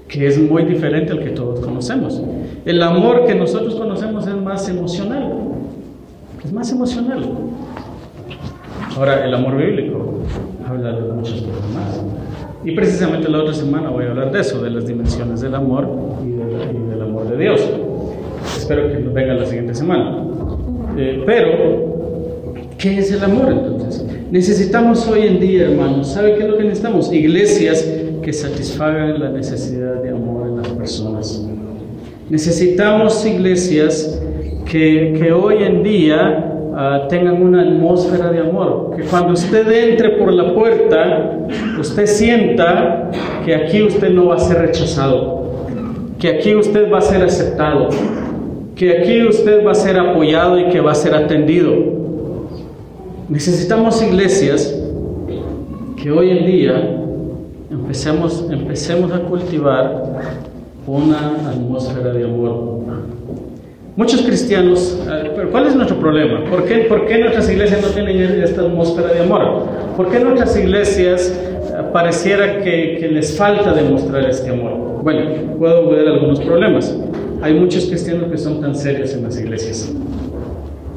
que 0.09 0.27
es 0.27 0.39
muy 0.39 0.65
diferente 0.65 1.13
al 1.13 1.21
que 1.21 1.31
todos 1.31 1.61
conocemos. 1.61 2.23
El 2.65 2.83
amor 2.83 3.27
que 3.27 3.35
nosotros 3.35 3.75
conocemos 3.75 4.27
es 4.27 4.35
más 4.35 4.69
emocional, 4.69 5.33
es 6.43 6.53
más 6.53 6.73
emocional. 6.73 7.23
Ahora, 8.97 9.27
el 9.27 9.35
amor 9.35 9.57
bíblico 9.57 10.21
habla 10.67 10.93
de 10.93 11.13
muchas 11.13 11.41
cosas 11.43 11.71
más. 11.75 12.14
Y 12.65 12.73
precisamente 12.73 13.29
la 13.29 13.41
otra 13.41 13.53
semana 13.53 13.91
voy 13.91 14.07
a 14.07 14.11
hablar 14.11 14.33
de 14.33 14.41
eso, 14.41 14.63
de 14.63 14.71
las 14.71 14.87
dimensiones 14.87 15.43
del 15.43 15.55
amor 15.55 15.87
y, 16.25 16.31
del 16.91 17.03
amor 17.03 17.29
de 17.29 17.37
Dios. 17.37 17.61
Espero 18.57 18.91
que 18.91 19.01
nos 19.01 19.13
venga 19.13 19.35
la 19.35 19.45
siguiente 19.45 19.75
semana. 19.75 20.25
Eh, 20.97 21.23
pero, 21.27 22.65
¿qué 22.79 22.99
es 22.99 23.13
el 23.13 23.23
amor 23.23 23.53
entonces? 23.53 24.07
Necesitamos 24.31 25.07
hoy 25.09 25.27
en 25.27 25.41
día, 25.41 25.65
hermanos, 25.65 26.09
¿sabe 26.09 26.37
qué 26.37 26.45
es 26.45 26.49
lo 26.49 26.57
que 26.57 26.65
necesitamos? 26.65 27.13
Iglesias 27.13 27.87
que 28.23 28.33
satisfagan 28.33 29.21
la 29.21 29.31
necesidad 29.31 30.03
de 30.03 30.11
amor 30.11 30.49
en 30.49 30.57
las 30.57 30.69
personas. 30.69 31.47
Necesitamos 32.31 33.27
iglesias 33.27 34.19
que, 34.65 35.15
que 35.21 35.33
hoy 35.33 35.63
en 35.63 35.83
día 35.83 36.54
Ah, 36.77 37.07
tengan 37.09 37.41
una 37.41 37.63
atmósfera 37.63 38.33
de 38.33 38.41
amor. 38.41 38.97
Que 38.97 39.05
cuando 39.05 39.35
usted 39.35 39.71
entre 39.71 40.11
por 40.11 40.33
la 40.33 40.53
puerta, 40.55 41.47
usted 41.79 42.07
sienta 42.07 43.11
que 43.45 43.55
aquí 43.55 43.83
usted 43.85 44.11
no 44.11 44.27
va 44.27 44.37
a 44.37 44.41
ser 44.41 44.59
rechazado, 44.59 45.45
que 46.19 46.29
aquí 46.29 46.53
usted 46.57 46.91
va 46.93 46.99
a 46.99 47.01
ser 47.01 47.23
aceptado, 47.23 47.91
que 48.75 48.99
aquí 48.99 49.23
usted 49.23 49.65
va 49.65 49.71
a 49.71 49.75
ser 49.75 49.97
apoyado 50.01 50.59
y 50.59 50.69
que 50.71 50.81
va 50.81 50.91
a 50.91 50.97
ser 50.97 51.15
atendido. 51.15 51.73
Necesitamos 53.29 54.03
iglesias 54.03 54.75
que 55.97 56.11
hoy 56.11 56.31
en 56.31 56.45
día 56.45 57.01
empecemos, 57.71 58.49
empecemos 58.51 59.13
a 59.13 59.21
cultivar 59.21 60.03
una 60.89 61.51
atmósfera 61.51 62.13
de 62.13 62.25
amor. 62.25 62.84
Muchos 63.97 64.23
cristianos, 64.23 64.99
eh, 65.09 65.31
pero 65.37 65.53
¿cuál 65.53 65.69
es 65.69 65.77
nuestro 65.77 66.01
problema? 66.01 66.45
¿Por 66.51 66.65
qué, 66.65 66.79
¿Por 66.79 67.07
qué 67.07 67.17
nuestras 67.19 67.49
iglesias 67.49 67.81
no 67.81 67.89
tienen 67.91 68.43
esta 68.43 68.63
atmósfera 68.63 69.13
de 69.13 69.21
amor? 69.21 69.69
¿Por 69.97 70.11
qué 70.11 70.19
nuestras 70.19 70.57
iglesias 70.57 71.31
eh, 71.31 71.81
pareciera 71.93 72.61
que, 72.61 73.09
les 73.13 73.37
falta 73.37 73.73
demostrar 73.73 74.29
este 74.29 74.51
amor? 74.51 75.01
Bueno, 75.05 75.31
puedo 75.61 75.91
ver 75.91 76.09
algunos 76.09 76.41
problemas. 76.41 76.93
Hay 77.41 77.55
muchos 77.55 77.87
cristianos 77.87 78.33
que 78.33 78.37
son 78.37 78.61
tan 78.61 78.75
serios 78.75 79.15
en 79.15 79.23
las 79.23 79.39
iglesias. 79.39 79.93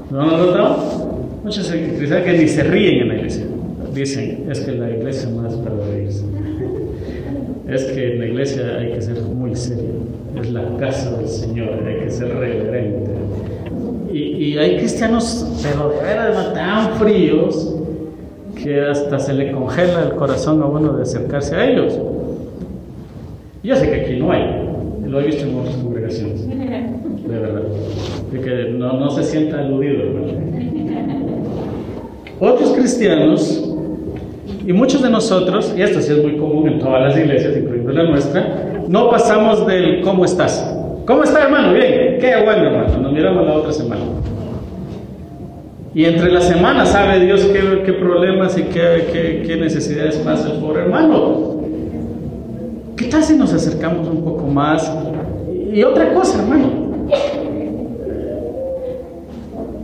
¿No 0.10 0.22
han 0.22 0.30
notado? 0.30 1.20
Muchos 1.44 1.70
cristianos 1.70 2.26
que 2.26 2.34
ni 2.34 2.48
se 2.48 2.64
ríen 2.64 3.02
en 3.04 3.08
la 3.10 3.16
iglesia. 3.16 3.46
Dicen, 3.94 4.48
es 4.50 4.62
que 4.62 4.72
la 4.72 4.90
iglesia 4.90 5.30
es 5.48 5.56
para 5.56 5.76
reírse. 5.92 6.24
Es 7.70 7.84
que 7.84 8.14
en 8.14 8.20
la 8.22 8.26
iglesia 8.26 8.78
hay 8.80 8.94
que 8.94 9.02
ser 9.04 9.22
muy 9.22 9.56
serio 9.56 10.17
es 10.42 10.52
la 10.52 10.64
casa 10.78 11.12
del 11.18 11.28
Señor, 11.28 11.84
hay 11.86 12.00
que 12.00 12.10
ser 12.10 12.30
reverente. 12.30 13.12
Y, 14.12 14.58
hay 14.58 14.78
cristianos, 14.78 15.46
pero 15.62 15.90
de 15.90 16.02
veras 16.02 16.54
tan 16.54 16.96
fríos 16.98 17.76
que 18.56 18.82
hasta 18.82 19.20
se 19.20 19.34
le 19.34 19.52
congela 19.52 20.04
el 20.04 20.16
corazón 20.16 20.62
a 20.62 20.66
uno 20.66 20.94
de 20.94 21.04
acercarse 21.04 21.56
a 21.56 21.70
ellos. 21.70 22.00
Yo 23.64 23.76
sé 23.76 23.90
que 23.90 23.96
aquí 24.02 24.16
no 24.20 24.32
hay, 24.32 24.44
lo 25.06 25.20
he 25.20 25.26
visto 25.26 25.46
en 25.46 25.60
otras 25.60 25.76
congregaciones, 25.76 26.48
de 26.48 26.56
verdad, 27.28 27.64
de 28.32 28.42
que 28.42 28.72
no, 28.72 28.94
no 28.94 29.12
se 29.12 29.24
sienta 29.24 29.60
aludido. 29.60 30.04
Otros 32.40 32.72
cristianos, 32.72 33.76
y 34.66 34.74
muchos 34.74 35.02
de 35.02 35.10
nosotros, 35.10 35.74
y 35.78 35.82
esto 35.82 36.02
sí 36.02 36.14
es 36.14 36.24
muy 36.24 36.38
común 36.38 36.68
en 36.68 36.80
todas 36.80 37.02
las 37.02 37.18
iglesias, 37.18 37.56
incluyendo 37.58 37.92
la 37.92 38.04
nuestra, 38.04 38.67
no 38.88 39.10
pasamos 39.10 39.66
del 39.68 40.02
¿cómo 40.02 40.26
estás? 40.26 40.76
¿Cómo 41.06 41.24
está 41.24 41.44
hermano? 41.44 41.74
Bien, 41.74 42.18
qué 42.20 42.42
bueno 42.44 42.64
hermano, 42.64 42.98
nos 42.98 43.12
miramos 43.12 43.46
la 43.46 43.54
otra 43.54 43.72
semana. 43.72 44.02
Y 45.94 46.06
entre 46.06 46.32
la 46.32 46.42
semana 46.42 46.86
sabe 46.86 47.20
Dios 47.20 47.42
qué, 47.46 47.94
problemas 47.94 48.58
y 48.58 48.64
qué, 48.64 49.44
qué, 49.46 49.58
necesidades 49.58 50.18
pasa 50.18 50.52
el 50.52 50.60
pobre 50.60 50.84
hermano. 50.84 51.62
¿Qué 52.96 53.06
tal 53.06 53.24
si 53.24 53.36
nos 53.36 53.54
acercamos 53.54 54.08
un 54.08 54.24
poco 54.24 54.48
más? 54.48 54.92
Y 55.74 55.84
otra 55.84 56.14
cosa, 56.14 56.42
hermano. 56.42 56.88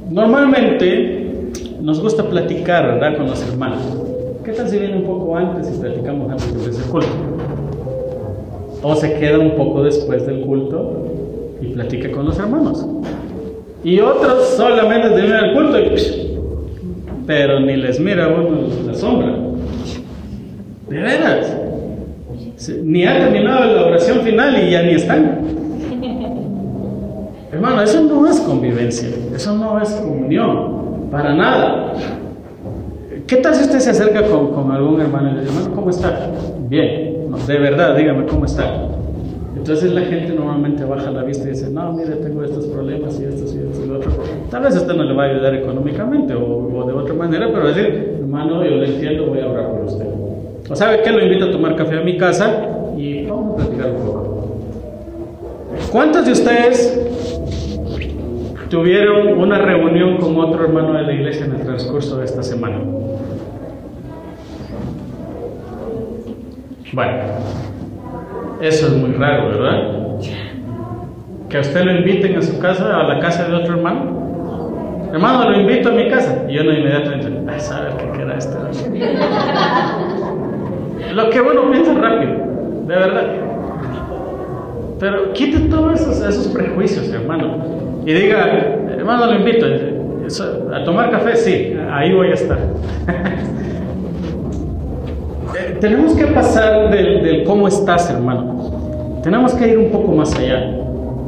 Normalmente 0.09 1.49
nos 1.81 2.01
gusta 2.01 2.23
platicar, 2.23 2.85
¿verdad? 2.85 3.17
Con 3.17 3.27
los 3.27 3.41
hermanos. 3.49 3.81
¿Qué 4.43 4.51
tal 4.51 4.69
si 4.69 4.77
viene 4.77 4.97
un 4.97 5.03
poco 5.03 5.35
antes 5.35 5.73
y 5.73 5.79
platicamos 5.79 6.31
antes 6.31 6.63
de 6.63 6.69
ese 6.69 6.89
culto? 6.91 7.07
O 8.83 8.95
se 8.95 9.13
queda 9.13 9.39
un 9.39 9.51
poco 9.51 9.81
después 9.83 10.27
del 10.27 10.41
culto 10.41 11.07
y 11.61 11.67
platica 11.67 12.11
con 12.11 12.25
los 12.25 12.37
hermanos. 12.37 12.85
Y 13.83 13.99
otros 13.99 14.49
solamente 14.49 15.09
terminan 15.09 15.45
el 15.45 15.53
culto 15.53 15.79
y, 15.79 16.37
pero 17.25 17.59
ni 17.61 17.77
les 17.77 17.99
mira 17.99 18.27
uno 18.27 18.67
la 18.85 18.93
sombra. 18.93 19.35
De 20.89 20.99
veras. 20.99 21.57
Ni 22.83 23.05
ha 23.05 23.17
terminado 23.17 23.73
la 23.73 23.85
oración 23.87 24.19
final 24.19 24.55
y 24.61 24.71
ya 24.71 24.83
ni 24.83 24.93
están. 24.93 25.39
Hermano, 27.51 27.81
eso 27.83 28.01
no 28.01 28.27
es 28.27 28.39
convivencia, 28.41 29.09
eso 29.35 29.55
no 29.55 29.79
es 29.79 29.89
comunión, 29.91 31.07
para 31.11 31.33
nada. 31.35 31.93
¿Qué 33.27 33.37
tal 33.37 33.53
si 33.53 33.63
usted 33.63 33.79
se 33.79 33.91
acerca 33.91 34.23
con, 34.23 34.71
algún 34.71 34.99
hermano 34.99 35.29
y 35.29 35.33
le 35.33 35.41
dice, 35.41 35.53
hermano, 35.53 35.75
¿cómo 35.75 35.89
está? 35.89 36.31
Bien, 36.67 37.12
de 37.47 37.57
verdad, 37.59 37.95
dígame 37.95 38.25
cómo 38.25 38.45
está. 38.45 38.87
Entonces 39.55 39.93
la 39.93 40.01
gente 40.01 40.33
normalmente 40.33 40.83
baja 40.83 41.11
la 41.11 41.23
vista 41.23 41.47
y 41.47 41.51
dice, 41.51 41.69
no, 41.69 41.93
mire, 41.93 42.15
tengo 42.15 42.43
estos 42.43 42.65
problemas 42.65 43.19
y 43.19 43.25
estos 43.25 43.53
y 43.53 43.59
estos 43.59 43.83
y 43.83 43.87
lo 43.87 43.97
otro. 43.97 44.11
Tal 44.49 44.63
vez 44.63 44.75
usted 44.75 44.93
no 44.93 45.03
le 45.03 45.13
va 45.13 45.23
a 45.23 45.27
ayudar 45.27 45.55
económicamente 45.55 46.33
o, 46.33 46.83
de 46.85 46.93
otra 46.93 47.13
manera, 47.13 47.47
pero 47.53 47.67
decir, 47.67 48.17
hermano, 48.19 48.63
yo 48.63 48.71
le 48.71 48.93
entiendo, 48.93 49.27
voy 49.27 49.39
a 49.39 49.47
orar 49.47 49.71
por 49.71 49.85
usted. 49.85 50.05
O 50.69 50.75
sabe 50.75 51.01
que 51.01 51.11
lo 51.11 51.23
invito 51.23 51.45
a 51.45 51.51
tomar 51.51 51.75
café 51.75 51.97
a 51.97 52.01
mi 52.01 52.17
casa 52.17 52.67
y 52.97 53.25
vamos 53.25 53.53
a 53.53 53.65
platicar 53.65 53.91
un 53.91 54.05
poco. 54.05 54.57
¿Cuántos 55.91 56.25
de 56.25 56.31
ustedes 56.31 56.99
tuvieron 58.69 59.39
una 59.39 59.59
reunión 59.59 60.17
con 60.17 60.37
otro 60.37 60.65
hermano 60.65 60.93
de 60.93 61.03
la 61.03 61.13
iglesia 61.13 61.45
en 61.45 61.53
el 61.53 61.61
transcurso 61.61 62.17
de 62.17 62.25
esta 62.25 62.43
semana? 62.43 62.81
Bueno, 66.93 67.23
eso 68.61 68.87
es 68.87 68.93
muy 68.93 69.13
raro, 69.13 69.49
¿verdad? 69.49 70.19
Que 71.49 71.57
a 71.57 71.61
usted 71.61 71.83
lo 71.85 71.95
inviten 71.95 72.37
a 72.37 72.41
su 72.43 72.59
casa, 72.59 72.99
a 72.99 73.03
la 73.07 73.19
casa 73.19 73.45
de 73.45 73.55
otro 73.55 73.77
hermano. 73.77 75.09
Hermano, 75.11 75.49
lo 75.49 75.59
invito 75.59 75.89
a 75.89 75.91
mi 75.93 76.07
casa. 76.07 76.45
Y 76.47 76.53
yo 76.53 76.63
no 76.63 76.71
inmediatamente, 76.71 77.51
a 77.51 77.59
saber 77.59 77.93
qué 77.97 78.11
queda 78.15 78.37
esto. 78.37 78.59
lo 81.15 81.29
que 81.31 81.41
uno 81.41 81.71
piensa 81.71 81.93
rápido, 81.95 82.31
de 82.87 82.95
verdad. 82.95 83.25
Pero 84.99 85.33
quite 85.33 85.61
todos 85.69 85.99
esos, 85.99 86.21
esos 86.21 86.47
prejuicios, 86.49 87.11
hermano. 87.11 88.03
Y 88.05 88.13
diga, 88.13 88.45
hermano, 88.95 89.25
lo 89.25 89.39
invito. 89.39 89.65
A 90.71 90.83
tomar 90.83 91.09
café, 91.09 91.35
sí, 91.35 91.75
ahí 91.91 92.13
voy 92.13 92.29
a 92.29 92.33
estar. 92.33 92.59
tenemos 95.83 96.13
que 96.13 96.27
pasar 96.27 96.89
del, 96.91 97.43
cómo 97.43 97.67
estás, 97.67 98.09
hermano. 98.09 99.19
Tenemos 99.21 99.53
que 99.53 99.67
ir 99.67 99.77
un 99.77 99.91
poco 99.91 100.13
más 100.13 100.33
allá. 100.33 100.79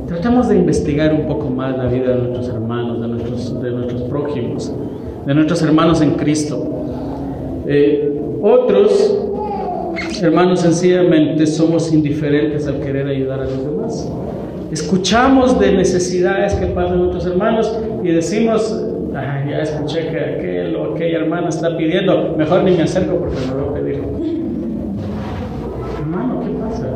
Tratemos 0.07 0.47
de 0.47 0.55
investigar 0.55 1.13
un 1.13 1.27
poco 1.27 1.49
más 1.49 1.77
la 1.77 1.87
vida 1.87 2.15
de 2.15 2.21
nuestros 2.21 2.47
hermanos, 2.47 3.01
de 3.01 3.07
nuestros, 3.09 4.01
prójimos, 4.03 4.73
de 5.25 5.33
nuestros 5.33 5.61
hermanos 5.61 5.99
en 5.99 6.11
Cristo. 6.11 6.71
Eh, 7.67 8.17
otros 8.41 9.27
hermanos 10.21 10.61
sencillamente 10.61 11.45
somos 11.47 11.91
indiferentes 11.91 12.65
al 12.65 12.79
querer 12.79 13.07
ayudar 13.07 13.41
a 13.41 13.43
los 13.43 13.65
demás. 13.65 14.09
Escuchamos 14.71 15.59
de 15.59 15.73
necesidades 15.73 16.53
que 16.53 16.67
pasan 16.67 16.99
nuestros 16.99 17.25
hermanos 17.25 17.77
y 18.01 18.07
decimos, 18.07 18.85
ya 19.13 19.61
escuché 19.61 20.07
que 20.07 20.17
aquel 20.17 20.75
o 20.77 20.93
aquella 20.93 21.19
hermana 21.19 21.49
está 21.49 21.75
pidiendo, 21.75 22.35
mejor 22.37 22.63
ni 22.63 22.71
me 22.71 22.83
acerco 22.83 23.17
porque 23.17 23.35
me 23.47 23.61
voy 23.61 23.69
a 23.69 23.73
pedir. 23.73 24.03
Hermano, 25.99 26.39
¿qué 26.41 26.49
pasa? 26.63 26.87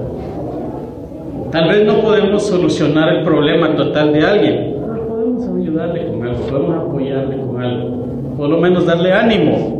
Tal 1.51 1.67
vez 1.67 1.85
no 1.85 2.01
podemos 2.01 2.43
solucionar 2.45 3.09
el 3.15 3.23
problema 3.23 3.75
total 3.75 4.13
de 4.13 4.21
alguien, 4.23 4.75
pero 4.87 5.07
podemos 5.07 5.43
ayudarle 5.43 6.07
con 6.07 6.23
algo, 6.27 6.41
podemos 6.43 6.87
apoyarle 6.87 7.37
con 7.37 7.61
algo, 7.61 8.05
por 8.37 8.49
lo 8.49 8.57
menos 8.59 8.85
darle 8.85 9.11
ánimo. 9.11 9.79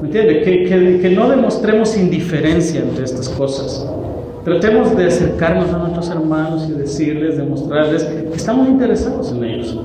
¿Me 0.00 0.08
entiende? 0.08 0.40
Que, 0.40 0.64
que, 0.64 1.00
que 1.00 1.10
no 1.10 1.28
demostremos 1.28 1.96
indiferencia 1.96 2.80
ante 2.80 3.04
estas 3.04 3.28
cosas. 3.28 3.86
Tratemos 4.44 4.96
de 4.96 5.06
acercarnos 5.06 5.72
a 5.72 5.78
nuestros 5.78 6.10
hermanos 6.10 6.66
y 6.68 6.72
decirles, 6.72 7.36
demostrarles 7.36 8.02
que 8.04 8.34
estamos 8.34 8.68
interesados 8.68 9.30
en 9.30 9.44
ellos. 9.44 9.78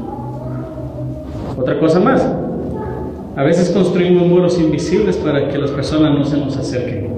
Otra 1.57 1.79
cosa 1.79 1.99
más. 1.99 2.25
A 3.35 3.43
veces 3.43 3.69
construimos 3.69 4.25
muros 4.25 4.59
invisibles 4.59 5.17
para 5.17 5.49
que 5.49 5.57
las 5.59 5.69
personas 5.69 6.17
no 6.17 6.25
se 6.25 6.37
nos 6.37 6.57
acerquen. 6.57 7.09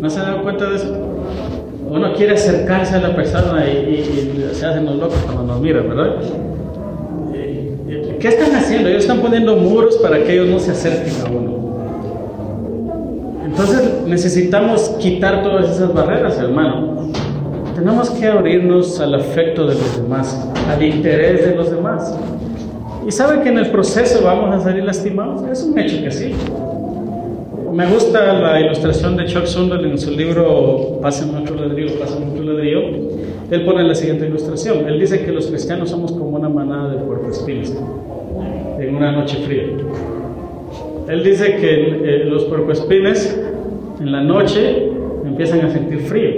¿No 0.00 0.08
se 0.08 0.20
dan 0.20 0.42
cuenta 0.42 0.70
de 0.70 0.76
eso? 0.76 1.03
Uno 1.94 2.12
quiere 2.12 2.34
acercarse 2.34 2.96
a 2.96 3.00
la 3.00 3.14
persona 3.14 3.64
y, 3.68 4.50
se 4.52 4.66
hacen 4.66 4.84
los 4.84 4.96
locos 4.96 5.16
cuando 5.24 5.44
nos 5.44 5.60
miran, 5.60 5.88
¿verdad? 5.88 6.16
¿Qué 8.18 8.28
están 8.28 8.52
haciendo? 8.56 8.88
Ellos 8.88 9.02
están 9.02 9.20
poniendo 9.20 9.54
muros 9.54 9.96
para 9.98 10.24
que 10.24 10.32
ellos 10.32 10.48
no 10.48 10.58
se 10.58 10.72
acerquen 10.72 11.14
a 11.24 11.30
uno. 11.30 11.54
Entonces 13.44 14.02
necesitamos 14.06 14.88
quitar 14.98 15.44
todas 15.44 15.70
esas 15.70 15.94
barreras, 15.94 16.36
hermano. 16.38 17.12
Tenemos 17.76 18.10
que 18.10 18.26
abrirnos 18.26 18.98
al 18.98 19.14
afecto 19.14 19.64
de 19.64 19.74
los 19.74 20.02
demás, 20.02 20.48
al 20.68 20.82
interés 20.82 21.46
de 21.46 21.54
los 21.54 21.70
demás. 21.70 22.12
Y 23.06 23.12
sabe 23.12 23.42
que 23.42 23.50
en 23.50 23.58
el 23.58 23.70
proceso 23.70 24.20
vamos 24.24 24.52
a 24.52 24.60
salir 24.60 24.82
lastimados. 24.82 25.42
Es 25.48 25.62
un 25.62 25.78
hecho 25.78 26.02
que 26.02 26.10
sí. 26.10 26.34
Me 27.74 27.86
gusta 27.86 28.32
la 28.34 28.60
ilustración 28.60 29.16
de 29.16 29.24
Chuck 29.24 29.46
Swindoll 29.46 29.84
en 29.84 29.98
su 29.98 30.12
libro 30.12 31.00
Pasen 31.02 31.34
otro 31.34 31.56
ladrillo, 31.56 31.98
Pasen 31.98 32.28
otro 32.30 32.44
ladrillo. 32.44 32.82
Él 33.50 33.64
pone 33.64 33.82
la 33.82 33.96
siguiente 33.96 34.28
ilustración. 34.28 34.88
Él 34.88 35.00
dice 35.00 35.24
que 35.24 35.32
los 35.32 35.48
cristianos 35.48 35.90
somos 35.90 36.12
como 36.12 36.36
una 36.36 36.48
manada 36.48 36.94
de 36.94 36.98
puercoespines 36.98 37.76
en 38.78 38.94
una 38.94 39.10
noche 39.10 39.38
fría. 39.38 39.64
Él 41.08 41.24
dice 41.24 41.56
que 41.56 42.20
eh, 42.20 42.24
los 42.26 42.44
puercoespines 42.44 43.42
en 43.98 44.12
la 44.12 44.22
noche 44.22 44.92
empiezan 45.24 45.62
a 45.62 45.70
sentir 45.70 45.98
frío 46.02 46.30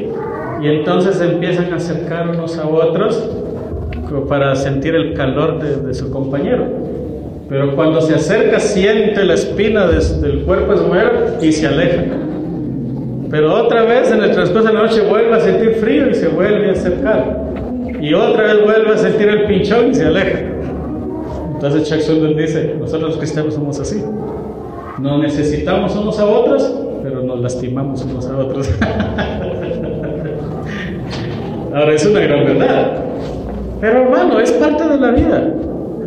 y 0.62 0.68
entonces 0.68 1.20
empiezan 1.20 1.70
a 1.70 1.76
acercar 1.76 2.30
unos 2.30 2.56
a 2.56 2.66
otros 2.66 3.28
para 4.26 4.56
sentir 4.56 4.94
el 4.94 5.12
calor 5.12 5.62
de, 5.62 5.86
de 5.86 5.92
su 5.92 6.10
compañero. 6.10 6.85
Pero 7.48 7.76
cuando 7.76 8.00
se 8.00 8.14
acerca 8.14 8.58
siente 8.58 9.24
la 9.24 9.34
espina 9.34 9.86
del 9.86 10.42
cuerpo 10.44 10.72
de 10.72 10.78
su 10.78 10.84
mujer 10.84 11.38
y 11.40 11.52
se 11.52 11.66
aleja. 11.66 12.02
Pero 13.30 13.54
otra 13.54 13.84
vez 13.84 14.10
en 14.10 14.22
el 14.22 14.32
transcurso 14.32 14.68
de 14.68 14.74
la 14.74 14.82
noche 14.82 15.02
vuelve 15.02 15.34
a 15.34 15.40
sentir 15.40 15.76
frío 15.76 16.10
y 16.10 16.14
se 16.14 16.28
vuelve 16.28 16.70
a 16.70 16.72
acercar. 16.72 17.46
Y 18.00 18.14
otra 18.14 18.42
vez 18.44 18.64
vuelve 18.64 18.92
a 18.92 18.98
sentir 18.98 19.28
el 19.28 19.46
pinchón 19.46 19.90
y 19.90 19.94
se 19.94 20.06
aleja. 20.06 20.40
Entonces 21.54 21.88
Chuck 21.88 22.00
Swindoll 22.00 22.36
dice, 22.36 22.74
nosotros 22.78 23.10
los 23.10 23.18
cristianos 23.18 23.54
somos 23.54 23.80
así. 23.80 24.02
Nos 24.98 25.20
necesitamos 25.20 25.94
unos 25.96 26.18
a 26.18 26.26
otros, 26.26 26.74
pero 27.02 27.22
nos 27.22 27.40
lastimamos 27.40 28.04
unos 28.04 28.26
a 28.26 28.36
otros. 28.36 28.68
Ahora 31.74 31.92
es 31.92 32.06
una 32.06 32.20
gran 32.20 32.44
verdad. 32.44 33.04
Pero 33.80 34.02
hermano, 34.02 34.40
es 34.40 34.50
parte 34.52 34.88
de 34.88 34.98
la 34.98 35.10
vida. 35.10 35.52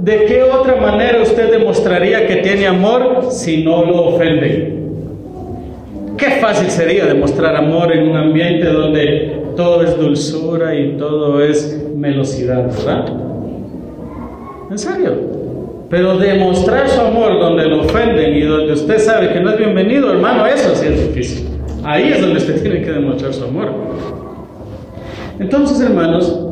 ¿De 0.10 0.26
qué 0.26 0.42
otra 0.42 0.76
manera 0.78 1.22
usted 1.22 1.52
demostraría 1.52 2.26
que 2.26 2.38
tiene 2.38 2.66
amor 2.66 3.28
si 3.30 3.64
no 3.64 3.86
lo 3.86 4.06
ofende? 4.06 4.74
Qué 6.18 6.32
fácil 6.42 6.68
sería 6.72 7.06
demostrar 7.06 7.56
amor 7.56 7.92
en 7.92 8.10
un 8.10 8.18
ambiente 8.18 8.66
donde 8.70 9.40
todo 9.56 9.84
es 9.84 9.96
dulzura 10.00 10.74
y 10.74 10.98
todo 10.98 11.44
es 11.44 11.86
melosidad, 11.96 12.76
¿verdad? 12.76 13.06
En 14.72 14.80
serio. 14.80 15.14
Pero 15.92 16.18
demostrar 16.18 16.90
su 16.90 17.02
amor 17.02 17.40
donde 17.40 17.66
lo 17.66 17.82
ofenden 17.82 18.36
y 18.36 18.42
donde 18.42 18.74
usted 18.74 18.98
sabe 18.98 19.32
que 19.32 19.40
no 19.40 19.52
es 19.52 19.60
bienvenido, 19.60 20.12
hermano, 20.12 20.48
eso 20.48 20.74
sí 20.74 20.88
es 20.88 21.08
difícil. 21.08 21.50
Ahí 21.84 22.14
es 22.14 22.20
donde 22.20 22.38
usted 22.38 22.60
tiene 22.64 22.82
que 22.82 22.94
demostrar 22.94 23.32
su 23.32 23.44
amor. 23.44 23.72
Entonces, 25.40 25.80
hermanos, 25.82 26.48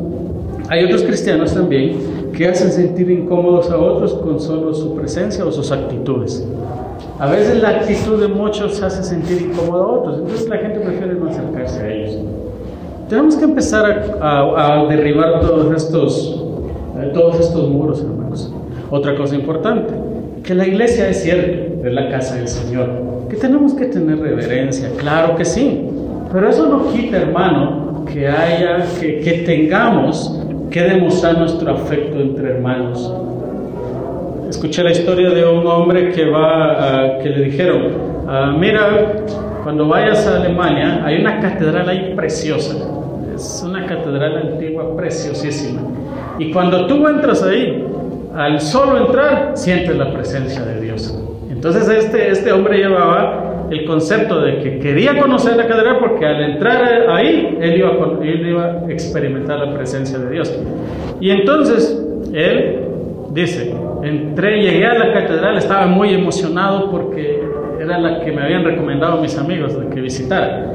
hay 0.68 0.84
otros 0.84 1.02
cristianos 1.02 1.52
también 1.52 2.17
que 2.38 2.46
hacen 2.46 2.70
sentir 2.70 3.10
incómodos 3.10 3.68
a 3.68 3.76
otros 3.76 4.14
con 4.14 4.38
solo 4.38 4.72
su 4.72 4.94
presencia 4.94 5.44
o 5.44 5.50
sus 5.50 5.72
actitudes. 5.72 6.46
A 7.18 7.26
veces 7.26 7.60
la 7.60 7.70
actitud 7.70 8.20
de 8.20 8.28
muchos 8.28 8.80
hace 8.80 9.02
sentir 9.02 9.50
incómodo 9.50 9.82
a 9.82 9.86
otros, 9.88 10.18
entonces 10.20 10.48
la 10.48 10.58
gente 10.58 10.78
prefiere 10.78 11.14
no 11.14 11.28
acercarse 11.28 11.80
a 11.80 11.92
ellos. 11.92 12.18
Tenemos 13.08 13.34
que 13.34 13.44
empezar 13.44 14.18
a, 14.22 14.86
derribar 14.88 15.40
todos 15.40 15.74
estos, 15.74 16.44
eh, 17.00 17.10
todos 17.12 17.40
estos 17.40 17.68
muros, 17.70 18.02
hermanos. 18.02 18.54
Otra 18.88 19.16
cosa 19.16 19.34
importante, 19.34 19.92
que 20.44 20.54
la 20.54 20.64
iglesia 20.64 21.08
es 21.08 21.20
cierto, 21.24 21.88
es 21.88 21.92
la 21.92 22.08
casa 22.08 22.36
del 22.36 22.46
Señor, 22.46 22.88
que 23.28 23.34
tenemos 23.34 23.74
que 23.74 23.86
tener 23.86 24.16
reverencia, 24.16 24.90
claro 24.96 25.34
que 25.34 25.44
sí, 25.44 25.88
pero 26.32 26.48
eso 26.48 26.68
no 26.68 26.92
quita, 26.92 27.16
hermano, 27.16 28.04
que 28.06 28.28
haya, 28.28 28.86
que, 29.00 29.18
que 29.18 29.32
tengamos 29.44 30.37
que 30.70 30.82
demostrar 30.82 31.38
nuestro 31.38 31.72
afecto 31.72 32.18
entre 32.20 32.50
hermanos. 32.50 33.12
Escuché 34.48 34.82
la 34.82 34.92
historia 34.92 35.30
de 35.30 35.44
un 35.46 35.66
hombre 35.66 36.12
que 36.12 36.28
va, 36.28 37.18
que 37.22 37.28
le 37.28 37.44
dijeron, 37.44 37.92
ah, 38.26 38.54
mira, 38.58 39.24
cuando 39.62 39.86
vayas 39.86 40.26
a 40.26 40.36
Alemania 40.36 41.02
hay 41.04 41.20
una 41.20 41.40
catedral 41.40 41.88
ahí 41.88 42.14
preciosa, 42.14 42.74
es 43.34 43.62
una 43.66 43.86
catedral 43.86 44.52
antigua 44.52 44.96
preciosísima. 44.96 45.82
Y 46.38 46.50
cuando 46.50 46.86
tú 46.86 47.06
entras 47.06 47.42
ahí, 47.42 47.84
al 48.34 48.60
solo 48.60 49.06
entrar, 49.06 49.52
sientes 49.54 49.96
la 49.96 50.12
presencia 50.12 50.62
de 50.62 50.80
Dios. 50.80 51.18
Entonces 51.50 51.88
este, 51.88 52.30
este 52.30 52.52
hombre 52.52 52.78
llevaba 52.78 53.47
el 53.70 53.84
concepto 53.84 54.40
de 54.40 54.58
que 54.58 54.78
quería 54.78 55.18
conocer 55.18 55.56
la 55.56 55.66
catedral 55.66 55.98
porque 55.98 56.24
al 56.24 56.42
entrar 56.42 57.10
ahí 57.10 57.58
él 57.60 57.78
iba, 57.78 57.90
él 58.22 58.46
iba 58.48 58.64
a 58.64 58.90
experimentar 58.90 59.58
la 59.58 59.74
presencia 59.74 60.18
de 60.18 60.30
Dios. 60.30 60.58
Y 61.20 61.30
entonces 61.30 62.02
él 62.32 62.80
dice, 63.32 63.74
entré, 64.02 64.62
llegué 64.62 64.86
a 64.86 64.94
la 64.94 65.12
catedral, 65.12 65.58
estaba 65.58 65.86
muy 65.86 66.14
emocionado 66.14 66.90
porque 66.90 67.42
era 67.80 67.98
la 67.98 68.20
que 68.20 68.32
me 68.32 68.42
habían 68.42 68.64
recomendado 68.64 69.20
mis 69.20 69.36
amigos 69.36 69.78
de 69.78 69.88
que 69.88 70.00
visitara. 70.00 70.72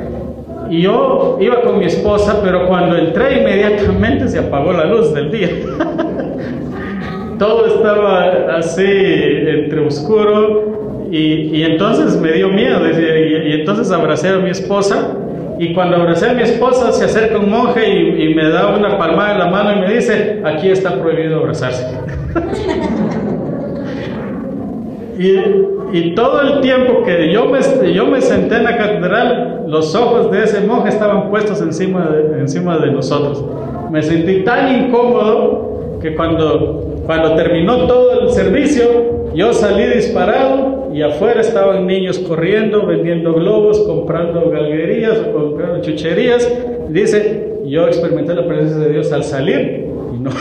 Y 0.69 0.81
yo 0.81 1.37
iba 1.41 1.61
con 1.61 1.79
mi 1.79 1.85
esposa, 1.85 2.39
pero 2.43 2.67
cuando 2.67 2.97
entré 2.97 3.41
inmediatamente 3.41 4.27
se 4.27 4.39
apagó 4.39 4.73
la 4.73 4.85
luz 4.85 5.13
del 5.13 5.31
día. 5.31 5.49
Todo 7.39 7.65
estaba 7.65 8.55
así 8.55 8.85
entre 8.85 9.85
oscuro 9.85 10.72
y, 11.15 11.63
entonces 11.63 12.19
me 12.19 12.31
dio 12.31 12.49
miedo, 12.49 12.79
y, 12.89 13.53
entonces 13.53 13.91
abracé 13.91 14.29
a 14.29 14.37
mi 14.37 14.49
esposa, 14.49 15.15
y 15.59 15.71
cuando 15.71 15.97
abracé 15.97 16.31
a 16.31 16.33
mi 16.33 16.41
esposa 16.41 16.91
se 16.91 17.05
acerca 17.05 17.37
un 17.37 17.51
monje 17.51 17.87
y, 17.87 18.33
me 18.33 18.49
da 18.49 18.75
una 18.75 18.97
palmada 18.97 19.33
en 19.33 19.39
la 19.39 19.47
mano 19.47 19.73
y 19.73 19.81
me 19.81 19.93
dice, 19.93 20.41
aquí 20.43 20.69
está 20.69 20.99
prohibido 20.99 21.37
abrazarse. 21.37 21.85
y, 25.19 26.15
todo 26.15 26.41
el 26.41 26.61
tiempo 26.61 27.03
que 27.03 27.31
yo 27.31 27.45
me, 27.45 27.59
yo 27.93 28.07
me 28.07 28.19
senté 28.19 28.55
en 28.55 28.63
la 28.63 28.75
catedral, 28.75 29.65
los 29.67 29.93
ojos 29.93 30.31
de 30.31 30.43
ese 30.43 30.61
monje 30.61 30.89
estaban 30.89 31.29
puestos 31.29 31.61
encima 31.61 32.07
de, 32.07 32.39
encima 32.39 32.79
de 32.79 32.91
nosotros. 32.91 33.45
Me 33.91 34.01
sentí 34.01 34.43
tan 34.43 34.85
incómodo 34.85 35.99
que 36.01 36.15
cuando, 36.15 36.92
cuando 37.05 37.35
terminó 37.35 37.85
todo 37.87 38.21
el 38.21 38.29
servicio, 38.29 39.33
yo 39.33 39.51
salí 39.53 39.85
disparado 39.95 40.89
y 40.93 41.01
afuera 41.01 41.41
estaban 41.41 41.87
niños 41.87 42.19
corriendo, 42.19 42.85
vendiendo 42.85 43.33
globos, 43.33 43.79
comprando 43.81 44.49
galguerías 44.49 45.17
comprando 45.33 45.81
chucherías. 45.81 46.47
Dice, 46.89 47.53
yo 47.65 47.87
experimenté 47.87 48.35
la 48.35 48.45
presencia 48.45 48.77
de 48.77 48.91
Dios 48.91 49.11
al 49.11 49.23
salir 49.23 49.87
y 50.13 50.19
no, 50.19 50.31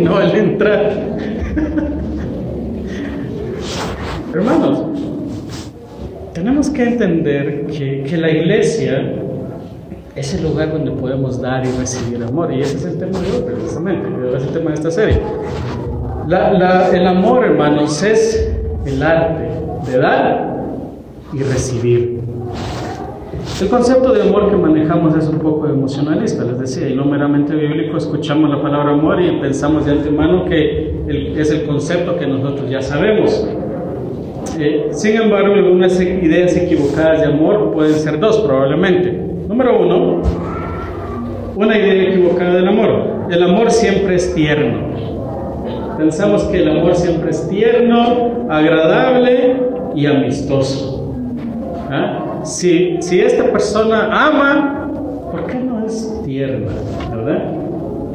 no 0.02 0.16
al 0.16 0.36
entrar. 0.36 0.92
Hermanos, 4.34 4.84
tenemos 6.32 6.68
que 6.68 6.82
entender 6.82 7.66
que, 7.66 8.02
que, 8.02 8.16
la 8.16 8.30
iglesia 8.30 9.14
es 10.16 10.34
el 10.34 10.42
lugar 10.42 10.72
donde 10.72 10.90
podemos 10.90 11.40
dar 11.40 11.64
y 11.64 11.70
recibir 11.78 12.22
amor. 12.22 12.52
Y 12.52 12.60
ese 12.60 12.76
es 12.76 12.84
el 12.84 12.98
tema 12.98 13.20
de 13.20 13.30
hoy, 13.30 13.42
precisamente, 13.46 14.08
es 14.36 14.42
el 14.42 14.50
tema 14.50 14.70
de 14.70 14.74
esta 14.74 14.90
serie. 14.90 15.20
El 16.26 17.06
amor, 17.06 17.44
hermanos, 17.44 18.02
es 18.02 18.50
el 18.86 19.02
arte 19.02 19.48
de 19.90 19.98
dar 19.98 20.54
y 21.32 21.38
recibir. 21.42 22.20
El 23.60 23.68
concepto 23.68 24.12
de 24.12 24.22
amor 24.22 24.50
que 24.50 24.56
manejamos 24.56 25.16
es 25.16 25.28
un 25.28 25.38
poco 25.38 25.68
emocionalista, 25.68 26.44
les 26.44 26.58
decía, 26.58 26.88
y 26.88 26.94
no 26.94 27.04
meramente 27.04 27.54
bíblico. 27.54 27.96
Escuchamos 27.96 28.50
la 28.50 28.60
palabra 28.60 28.92
amor 28.92 29.20
y 29.20 29.38
pensamos 29.40 29.84
de 29.84 29.92
antemano 29.92 30.44
que 30.46 30.94
es 31.36 31.50
el 31.50 31.64
concepto 31.64 32.16
que 32.16 32.26
nosotros 32.26 32.70
ya 32.70 32.80
sabemos. 32.80 33.46
Eh, 34.58 34.88
sin 34.92 35.16
embargo, 35.16 35.54
algunas 35.54 36.00
ideas 36.00 36.56
equivocadas 36.56 37.20
de 37.20 37.26
amor 37.26 37.72
pueden 37.72 37.94
ser 37.94 38.18
dos, 38.18 38.40
probablemente. 38.40 39.12
Número 39.48 39.80
uno, 39.80 40.22
una 41.56 41.78
idea 41.78 42.10
equivocada 42.10 42.54
del 42.54 42.68
amor. 42.68 43.26
El 43.30 43.42
amor 43.42 43.70
siempre 43.70 44.14
es 44.16 44.34
tierno. 44.34 45.13
Pensamos 45.96 46.42
que 46.44 46.62
el 46.62 46.70
amor 46.70 46.94
siempre 46.94 47.30
es 47.30 47.48
tierno, 47.48 48.46
agradable 48.48 49.56
y 49.94 50.06
amistoso. 50.06 51.14
¿Ah? 51.90 52.40
Si, 52.44 52.96
si 53.00 53.20
esta 53.20 53.50
persona 53.50 54.08
ama, 54.10 54.90
¿por 55.30 55.46
qué 55.46 55.58
no 55.58 55.84
es 55.86 56.20
tierna? 56.24 56.72
¿Verdad? 57.10 57.44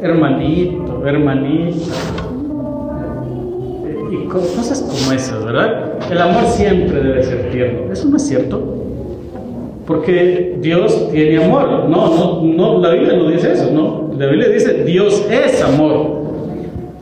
Hermanito, 0.02 1.06
hermanita. 1.06 1.94
cosas 4.30 4.80
como 4.80 5.12
esas, 5.12 5.44
¿verdad? 5.44 5.94
El 6.10 6.18
amor 6.18 6.44
siempre 6.46 7.02
debe 7.02 7.22
ser 7.22 7.50
tierno. 7.50 7.92
Eso 7.92 8.08
no 8.08 8.16
es 8.16 8.26
cierto. 8.26 8.76
Porque 9.86 10.56
Dios 10.60 11.10
tiene 11.10 11.44
amor. 11.44 11.88
No, 11.88 12.14
no, 12.14 12.42
no, 12.42 12.80
la 12.80 12.90
Biblia 12.90 13.16
no 13.16 13.28
dice 13.28 13.52
eso, 13.52 13.70
¿no? 13.72 14.10
La 14.16 14.26
Biblia 14.26 14.48
dice 14.48 14.84
Dios 14.84 15.26
es 15.30 15.62
amor. 15.62 16.19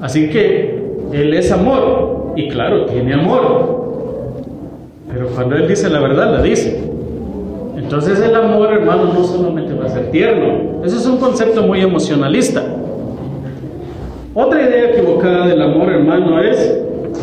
Así 0.00 0.28
que 0.28 0.82
Él 1.12 1.34
es 1.34 1.50
amor. 1.50 2.32
Y 2.36 2.48
claro, 2.48 2.86
tiene 2.86 3.14
amor. 3.14 3.78
Pero 5.12 5.28
cuando 5.28 5.56
Él 5.56 5.66
dice 5.66 5.88
la 5.88 6.00
verdad, 6.00 6.32
la 6.32 6.42
dice. 6.42 6.88
Entonces 7.76 8.20
el 8.20 8.34
amor, 8.34 8.72
hermano, 8.72 9.12
no 9.12 9.24
solamente 9.24 9.72
va 9.74 9.86
a 9.86 9.88
ser 9.88 10.10
tierno. 10.10 10.84
Eso 10.84 10.96
es 10.96 11.06
un 11.06 11.18
concepto 11.18 11.62
muy 11.62 11.80
emocionalista. 11.80 12.62
Otra 14.34 14.62
idea 14.62 14.90
equivocada 14.90 15.46
del 15.48 15.62
amor, 15.62 15.90
hermano, 15.90 16.40
es 16.40 16.78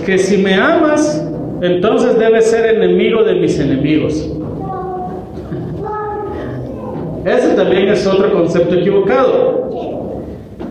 que 0.05 0.17
si 0.17 0.37
me 0.37 0.55
amas, 0.55 1.25
entonces 1.61 2.17
debes 2.17 2.49
ser 2.49 2.75
enemigo 2.75 3.23
de 3.23 3.35
mis 3.35 3.59
enemigos. 3.59 4.15
Ese 7.25 7.55
también 7.55 7.89
es 7.89 8.05
otro 8.07 8.33
concepto 8.33 8.75
equivocado. 8.75 9.64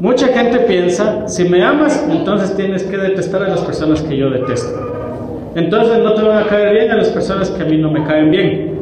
Mucha 0.04 0.28
gente 0.28 0.58
piensa, 0.58 1.26
si 1.28 1.48
me 1.48 1.64
amas, 1.64 2.06
entonces 2.10 2.54
tienes 2.54 2.82
que 2.82 2.94
detestar 2.94 3.42
a 3.42 3.48
las 3.48 3.62
personas 3.62 4.02
que 4.02 4.14
yo 4.14 4.28
detesto. 4.28 4.78
Entonces 5.54 6.00
no 6.04 6.12
te 6.12 6.22
van 6.22 6.44
a 6.44 6.46
caer 6.46 6.74
bien 6.74 6.90
a 6.90 6.96
las 6.96 7.08
personas 7.08 7.48
que 7.48 7.62
a 7.62 7.64
mí 7.64 7.78
no 7.78 7.90
me 7.90 8.04
caen 8.04 8.30
bien. 8.30 8.74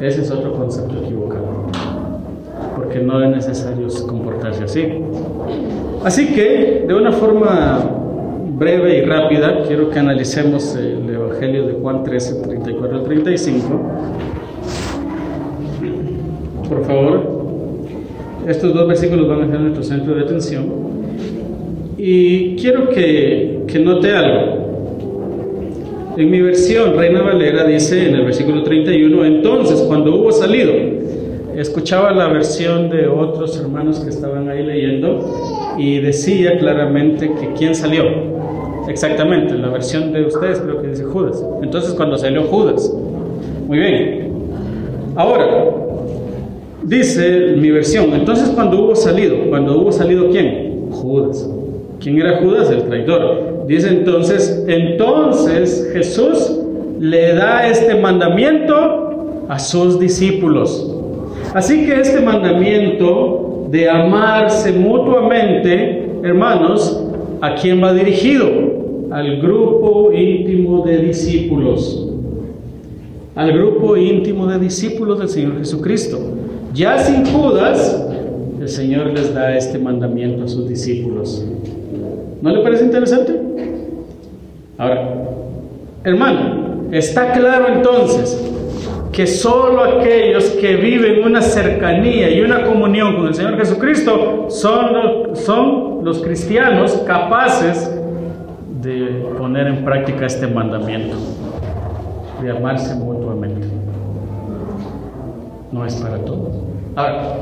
Ese 0.00 0.20
es 0.22 0.30
otro 0.30 0.54
concepto 0.54 1.02
equivocado. 1.02 1.66
Porque 2.76 3.00
no 3.00 3.20
es 3.24 3.30
necesario 3.30 3.88
comportarse 4.06 4.62
así. 4.62 5.02
Así 6.04 6.32
que, 6.32 6.84
de 6.86 6.94
una 6.94 7.10
forma 7.10 7.80
breve 8.50 8.98
y 8.98 9.00
rápida, 9.06 9.64
quiero 9.66 9.90
que 9.90 9.98
analicemos 9.98 10.76
el 10.76 11.12
Evangelio 11.12 11.66
de 11.66 11.72
Juan 11.72 12.04
13, 12.04 12.42
34 12.42 12.98
al 12.98 13.02
35 13.02 13.80
por 16.68 16.84
favor. 16.84 17.29
Estos 18.46 18.74
dos 18.74 18.88
versículos 18.88 19.28
van 19.28 19.42
a 19.42 19.50
ser 19.50 19.60
nuestro 19.60 19.82
centro 19.82 20.14
de 20.14 20.22
atención. 20.22 20.66
Y 21.98 22.56
quiero 22.56 22.88
que, 22.88 23.64
que 23.66 23.78
note 23.78 24.10
algo. 24.12 24.60
En 26.16 26.30
mi 26.30 26.40
versión, 26.40 26.96
Reina 26.96 27.22
Valera 27.22 27.64
dice 27.64 28.08
en 28.08 28.14
el 28.16 28.24
versículo 28.24 28.62
31, 28.62 29.24
entonces 29.24 29.80
cuando 29.82 30.14
hubo 30.16 30.32
salido, 30.32 30.72
escuchaba 31.56 32.10
la 32.12 32.28
versión 32.28 32.90
de 32.90 33.06
otros 33.06 33.58
hermanos 33.58 34.00
que 34.00 34.10
estaban 34.10 34.48
ahí 34.48 34.64
leyendo 34.64 35.74
y 35.78 35.98
decía 36.00 36.58
claramente 36.58 37.32
que 37.40 37.52
quién 37.56 37.74
salió. 37.74 38.04
Exactamente, 38.88 39.54
la 39.54 39.68
versión 39.68 40.12
de 40.12 40.24
ustedes 40.24 40.60
creo 40.60 40.82
que 40.82 40.88
dice 40.88 41.04
Judas. 41.04 41.44
Entonces 41.62 41.94
cuando 41.94 42.18
salió 42.18 42.42
Judas. 42.44 42.92
Muy 43.66 43.78
bien. 43.78 44.32
Ahora, 45.16 45.79
Dice 46.82 47.56
mi 47.58 47.70
versión, 47.70 48.12
entonces 48.14 48.48
cuando 48.50 48.84
hubo 48.84 48.96
salido, 48.96 49.36
cuando 49.48 49.78
hubo 49.78 49.92
salido 49.92 50.30
quién? 50.30 50.88
Judas. 50.90 51.48
¿Quién 52.00 52.18
era 52.18 52.38
Judas? 52.38 52.70
El 52.70 52.84
traidor. 52.84 53.66
Dice 53.66 53.88
entonces, 53.88 54.64
entonces 54.66 55.90
Jesús 55.92 56.58
le 56.98 57.34
da 57.34 57.68
este 57.68 57.94
mandamiento 57.94 59.44
a 59.48 59.58
sus 59.58 60.00
discípulos. 60.00 60.96
Así 61.54 61.84
que 61.84 62.00
este 62.00 62.20
mandamiento 62.20 63.66
de 63.70 63.88
amarse 63.88 64.72
mutuamente, 64.72 66.10
hermanos, 66.22 67.04
¿a 67.40 67.54
quién 67.54 67.82
va 67.82 67.92
dirigido? 67.92 68.46
Al 69.10 69.40
grupo 69.40 70.12
íntimo 70.12 70.84
de 70.84 70.98
discípulos. 70.98 72.08
Al 73.34 73.52
grupo 73.52 73.96
íntimo 73.96 74.46
de 74.46 74.58
discípulos 74.58 75.18
del 75.18 75.28
Señor 75.28 75.58
Jesucristo. 75.58 76.18
Ya 76.72 76.98
sin 76.98 77.26
Judas, 77.26 78.06
el 78.60 78.68
Señor 78.68 79.08
les 79.08 79.34
da 79.34 79.56
este 79.56 79.78
mandamiento 79.78 80.44
a 80.44 80.48
sus 80.48 80.68
discípulos. 80.68 81.44
¿No 82.40 82.50
le 82.50 82.62
parece 82.62 82.84
interesante? 82.84 83.40
Ahora, 84.78 85.14
hermano, 86.04 86.88
está 86.92 87.32
claro 87.32 87.66
entonces 87.74 88.40
que 89.12 89.26
solo 89.26 89.82
aquellos 89.82 90.44
que 90.60 90.76
viven 90.76 91.24
una 91.24 91.42
cercanía 91.42 92.30
y 92.30 92.40
una 92.40 92.64
comunión 92.64 93.16
con 93.16 93.26
el 93.26 93.34
Señor 93.34 93.56
Jesucristo 93.56 94.46
son, 94.48 95.34
son 95.34 96.04
los 96.04 96.22
cristianos 96.22 96.92
capaces 97.04 97.90
de 98.80 99.26
poner 99.36 99.66
en 99.66 99.84
práctica 99.84 100.26
este 100.26 100.46
mandamiento, 100.46 101.16
de 102.40 102.50
amarse 102.50 102.94
mutuamente 102.94 103.79
no 105.72 105.86
es 105.86 105.94
para 105.96 106.18
todos. 106.18 106.52
Ahora, 106.96 107.36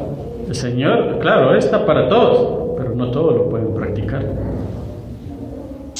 el 0.49 0.55
Señor, 0.55 1.19
claro, 1.21 1.55
está 1.55 1.85
para 1.85 2.09
todos, 2.09 2.75
pero 2.77 2.95
no 2.95 3.11
todos 3.11 3.35
lo 3.35 3.49
pueden 3.49 3.75
practicar. 3.75 4.25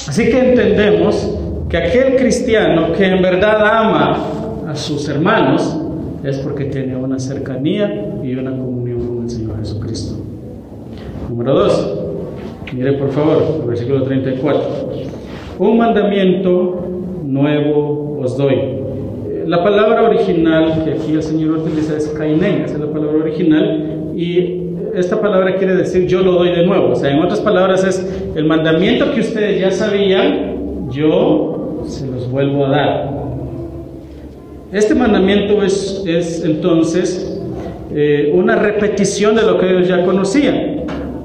Así 0.09 0.31
que 0.31 0.51
entendemos 0.51 1.39
que 1.69 1.77
aquel 1.77 2.17
cristiano 2.17 2.93
que 2.93 3.07
en 3.07 3.21
verdad 3.21 3.61
ama 3.61 4.17
a 4.69 4.75
sus 4.75 5.09
hermanos 5.09 5.79
es 6.25 6.39
porque 6.39 6.65
tiene 6.67 6.97
una 6.97 7.19
cercanía 7.19 8.21
y 8.23 8.35
una 8.35 8.51
comunión 8.51 9.07
con 9.07 9.23
el 9.25 9.31
Señor 9.31 9.59
Jesucristo. 9.59 10.17
Número 11.29 11.55
dos, 11.55 11.99
mire 12.73 12.95
por 12.95 13.11
favor, 13.11 13.67
versículo 13.67 14.03
34. 14.05 14.63
Un 15.59 15.77
mandamiento 15.77 16.87
nuevo 17.25 18.19
os 18.21 18.37
doy 18.37 18.79
la 19.49 19.65
palabra 19.65 20.03
original 20.03 20.85
que 20.85 20.93
aquí 20.93 21.15
el 21.15 21.23
Señor 21.23 21.57
utiliza 21.57 21.97
es 21.97 22.09
kainen, 22.09 22.65
esa 22.67 22.75
es 22.75 22.81
la 22.81 22.93
palabra 22.93 23.23
original, 23.23 24.13
y 24.15 24.63
esta 24.95 25.19
palabra 25.23 25.57
quiere 25.57 25.75
decir 25.75 26.07
yo 26.07 26.21
lo 26.21 26.33
doy 26.33 26.51
de 26.51 26.67
nuevo. 26.67 26.91
O 26.91 26.95
sea, 26.95 27.11
en 27.11 27.21
otras 27.21 27.41
palabras 27.41 27.83
es 27.83 28.07
el 28.37 28.45
mandamiento 28.45 29.11
que 29.15 29.21
ustedes 29.21 29.59
ya 29.59 29.71
sabían, 29.71 30.91
yo 30.91 31.83
se 31.87 32.07
los 32.07 32.31
vuelvo 32.31 32.67
a 32.67 32.69
dar. 32.69 33.11
Este 34.71 34.95
mandamiento 34.95 35.63
es, 35.63 36.05
es 36.07 36.45
entonces 36.45 37.41
eh, 37.95 38.31
una 38.35 38.55
repetición 38.57 39.35
de 39.35 39.45
lo 39.45 39.59
que 39.59 39.71
ellos 39.71 39.89
ya 39.89 40.05
conocían. 40.05 40.83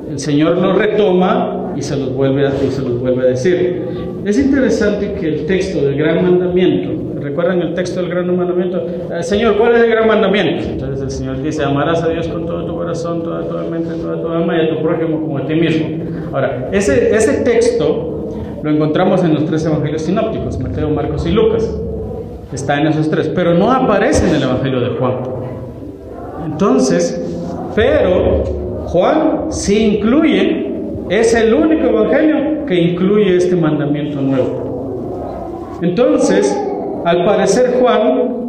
El 0.09 0.19
Señor 0.19 0.57
lo 0.59 0.71
retoma 0.71 1.62
y 1.75 1.81
se 1.81 1.97
los 1.97 2.13
vuelve 2.13 2.47
a, 2.47 2.49
y 2.49 2.71
se 2.71 2.81
los 2.81 2.99
vuelve 2.99 3.23
a 3.23 3.25
decir. 3.31 3.83
Es 4.25 4.39
interesante 4.39 5.13
que 5.19 5.27
el 5.27 5.45
texto 5.45 5.81
del 5.81 5.97
gran 5.97 6.23
mandamiento 6.23 7.03
¿Recuerdan 7.23 7.61
el 7.61 7.73
texto 7.73 8.01
del 8.01 8.09
gran 8.09 8.35
mandamiento? 8.35 8.85
Eh, 8.85 9.23
Señor, 9.23 9.57
¿cuál 9.57 9.75
es 9.75 9.83
el 9.83 9.89
gran 9.89 10.07
mandamiento? 10.07 10.65
Entonces 10.69 11.01
el 11.01 11.09
Señor 11.09 11.41
dice, 11.41 11.63
amarás 11.63 12.03
a 12.03 12.09
Dios 12.09 12.27
con 12.27 12.45
todo 12.45 12.65
tu 12.65 12.75
corazón, 12.75 13.23
toda 13.23 13.47
tu 13.47 13.55
mente, 13.71 13.95
toda 13.95 14.21
tu 14.21 14.27
alma 14.27 14.57
y 14.57 14.65
a 14.65 14.69
tu 14.69 14.83
prójimo 14.83 15.21
como 15.21 15.37
a 15.37 15.45
ti 15.45 15.55
mismo. 15.55 15.87
Ahora, 16.33 16.67
ese, 16.73 17.15
ese 17.15 17.43
texto 17.43 18.59
lo 18.61 18.69
encontramos 18.69 19.23
en 19.23 19.35
los 19.35 19.45
tres 19.45 19.65
evangelios 19.65 20.01
sinópticos, 20.01 20.59
Mateo, 20.59 20.89
Marcos 20.89 21.25
y 21.25 21.31
Lucas. 21.31 21.73
Está 22.51 22.81
en 22.81 22.87
esos 22.87 23.09
tres, 23.09 23.29
pero 23.29 23.53
no 23.53 23.71
aparece 23.71 24.27
en 24.27 24.35
el 24.35 24.43
evangelio 24.43 24.81
de 24.81 24.89
Juan. 24.97 25.13
Entonces, 26.45 27.25
pero 27.73 28.43
Juan 28.87 29.45
sí 29.49 29.95
incluye, 29.95 30.72
es 31.09 31.33
el 31.33 31.53
único 31.53 31.87
evangelio 31.87 32.65
que 32.65 32.75
incluye 32.75 33.37
este 33.37 33.55
mandamiento 33.55 34.21
nuevo. 34.21 35.79
Entonces, 35.81 36.57
al 37.05 37.25
parecer 37.25 37.77
Juan 37.79 38.43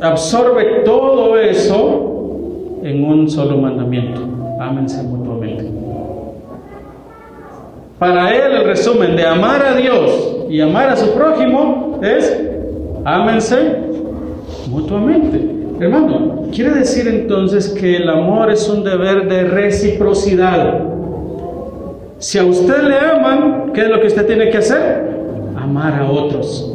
absorbe 0.00 0.82
todo 0.84 1.38
eso 1.38 2.80
en 2.82 3.04
un 3.04 3.28
solo 3.28 3.58
mandamiento. 3.58 4.20
Ámense 4.60 5.02
mutuamente. 5.02 5.70
Para 7.98 8.34
él 8.34 8.52
el 8.52 8.64
resumen 8.64 9.16
de 9.16 9.26
amar 9.26 9.64
a 9.64 9.74
Dios 9.76 10.46
y 10.48 10.60
amar 10.60 10.90
a 10.90 10.96
su 10.96 11.12
prójimo 11.12 12.00
es 12.02 12.40
ámense 13.04 13.76
mutuamente. 14.70 15.50
Hermano, 15.80 16.44
quiere 16.52 16.70
decir 16.70 17.08
entonces 17.08 17.68
que 17.68 17.96
el 17.96 18.08
amor 18.08 18.50
es 18.50 18.68
un 18.68 18.84
deber 18.84 19.28
de 19.28 19.44
reciprocidad. 19.44 20.93
Si 22.18 22.38
a 22.38 22.44
usted 22.44 22.82
le 22.82 22.98
aman, 22.98 23.72
¿qué 23.74 23.82
es 23.82 23.88
lo 23.88 24.00
que 24.00 24.06
usted 24.06 24.26
tiene 24.26 24.50
que 24.50 24.58
hacer? 24.58 25.14
Amar 25.56 25.94
a 25.94 26.10
otros. 26.10 26.74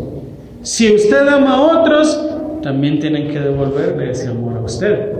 Si 0.62 0.94
usted 0.94 1.28
ama 1.28 1.56
a 1.56 1.62
otros, 1.80 2.30
también 2.62 3.00
tienen 3.00 3.30
que 3.30 3.40
devolverle 3.40 4.12
ese 4.12 4.28
amor 4.28 4.58
a 4.58 4.62
usted. 4.62 5.14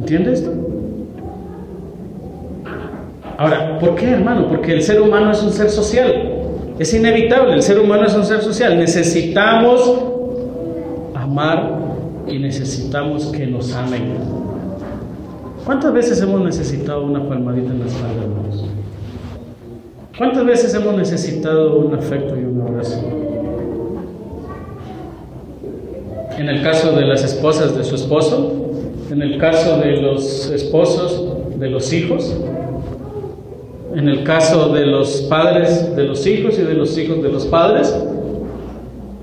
¿Entiende 0.00 0.32
esto? 0.32 0.52
Ahora, 3.38 3.78
¿por 3.78 3.94
qué, 3.96 4.10
hermano? 4.10 4.48
Porque 4.48 4.72
el 4.72 4.82
ser 4.82 5.00
humano 5.00 5.30
es 5.30 5.42
un 5.42 5.52
ser 5.52 5.68
social. 5.68 6.32
Es 6.78 6.92
inevitable, 6.94 7.54
el 7.54 7.62
ser 7.62 7.78
humano 7.78 8.06
es 8.06 8.14
un 8.14 8.24
ser 8.24 8.40
social. 8.40 8.78
Necesitamos 8.78 9.94
amar 11.14 11.78
y 12.26 12.38
necesitamos 12.38 13.26
que 13.26 13.46
nos 13.46 13.74
amen. 13.74 14.45
¿Cuántas 15.66 15.92
veces 15.92 16.22
hemos 16.22 16.42
necesitado 16.42 17.02
una 17.02 17.28
palmadita 17.28 17.72
en 17.72 17.80
la 17.80 17.86
espalda, 17.86 18.22
hermanos? 18.22 18.64
¿Cuántas 20.16 20.46
veces 20.46 20.72
hemos 20.74 20.96
necesitado 20.96 21.80
un 21.80 21.92
afecto 21.92 22.36
y 22.36 22.44
un 22.44 22.60
abrazo? 22.60 23.02
En 26.38 26.48
el 26.48 26.62
caso 26.62 26.92
de 26.92 27.04
las 27.04 27.24
esposas 27.24 27.76
de 27.76 27.82
su 27.82 27.96
esposo, 27.96 28.70
en 29.10 29.20
el 29.20 29.38
caso 29.38 29.78
de 29.78 29.96
los 29.96 30.50
esposos 30.50 31.58
de 31.58 31.68
los 31.68 31.92
hijos, 31.92 32.36
en 33.92 34.08
el 34.08 34.22
caso 34.22 34.68
de 34.72 34.86
los 34.86 35.22
padres 35.22 35.96
de 35.96 36.04
los 36.04 36.24
hijos 36.28 36.60
y 36.60 36.62
de 36.62 36.74
los 36.74 36.96
hijos 36.96 37.20
de 37.24 37.28
los 37.28 37.44
padres. 37.44 37.92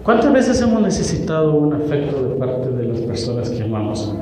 ¿Cuántas 0.03 0.33
veces 0.33 0.61
hemos 0.61 0.81
necesitado 0.81 1.53
un 1.53 1.71
afecto 1.71 2.21
de 2.21 2.35
parte 2.35 2.69
de 2.69 2.83
las 2.83 2.99
personas 2.99 3.49
que 3.49 3.63
amamos? 3.63 4.13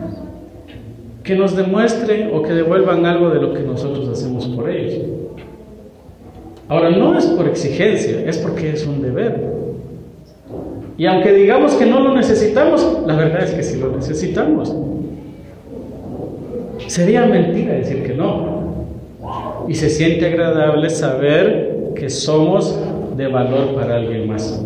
Que 1.32 1.38
nos 1.38 1.56
demuestren 1.56 2.30
o 2.34 2.42
que 2.42 2.52
devuelvan 2.52 3.06
algo 3.06 3.30
de 3.30 3.40
lo 3.40 3.54
que 3.54 3.62
nosotros 3.62 4.10
hacemos 4.10 4.48
por 4.48 4.70
ellos. 4.70 4.96
Ahora, 6.68 6.90
no 6.90 7.18
es 7.18 7.26
por 7.26 7.48
exigencia, 7.48 8.22
es 8.26 8.38
porque 8.38 8.72
es 8.72 8.86
un 8.86 9.02
deber. 9.02 9.42
Y 10.98 11.06
aunque 11.06 11.32
digamos 11.32 11.76
que 11.76 11.86
no 11.86 12.02
lo 12.02 12.14
necesitamos, 12.14 12.86
la 13.08 13.16
verdad 13.16 13.46
es 13.46 13.52
que 13.52 13.64
sí 13.64 13.80
lo 13.80 13.96
necesitamos. 13.96 14.76
Sería 16.88 17.26
mentira 17.26 17.76
decir 17.76 18.04
que 18.04 18.14
no. 18.14 18.86
Y 19.70 19.76
se 19.76 19.90
siente 19.90 20.26
agradable 20.26 20.90
saber 20.90 21.94
que 21.96 22.10
somos 22.10 22.78
de 23.16 23.28
valor 23.28 23.74
para 23.74 23.96
alguien 23.96 24.28
más. 24.28 24.62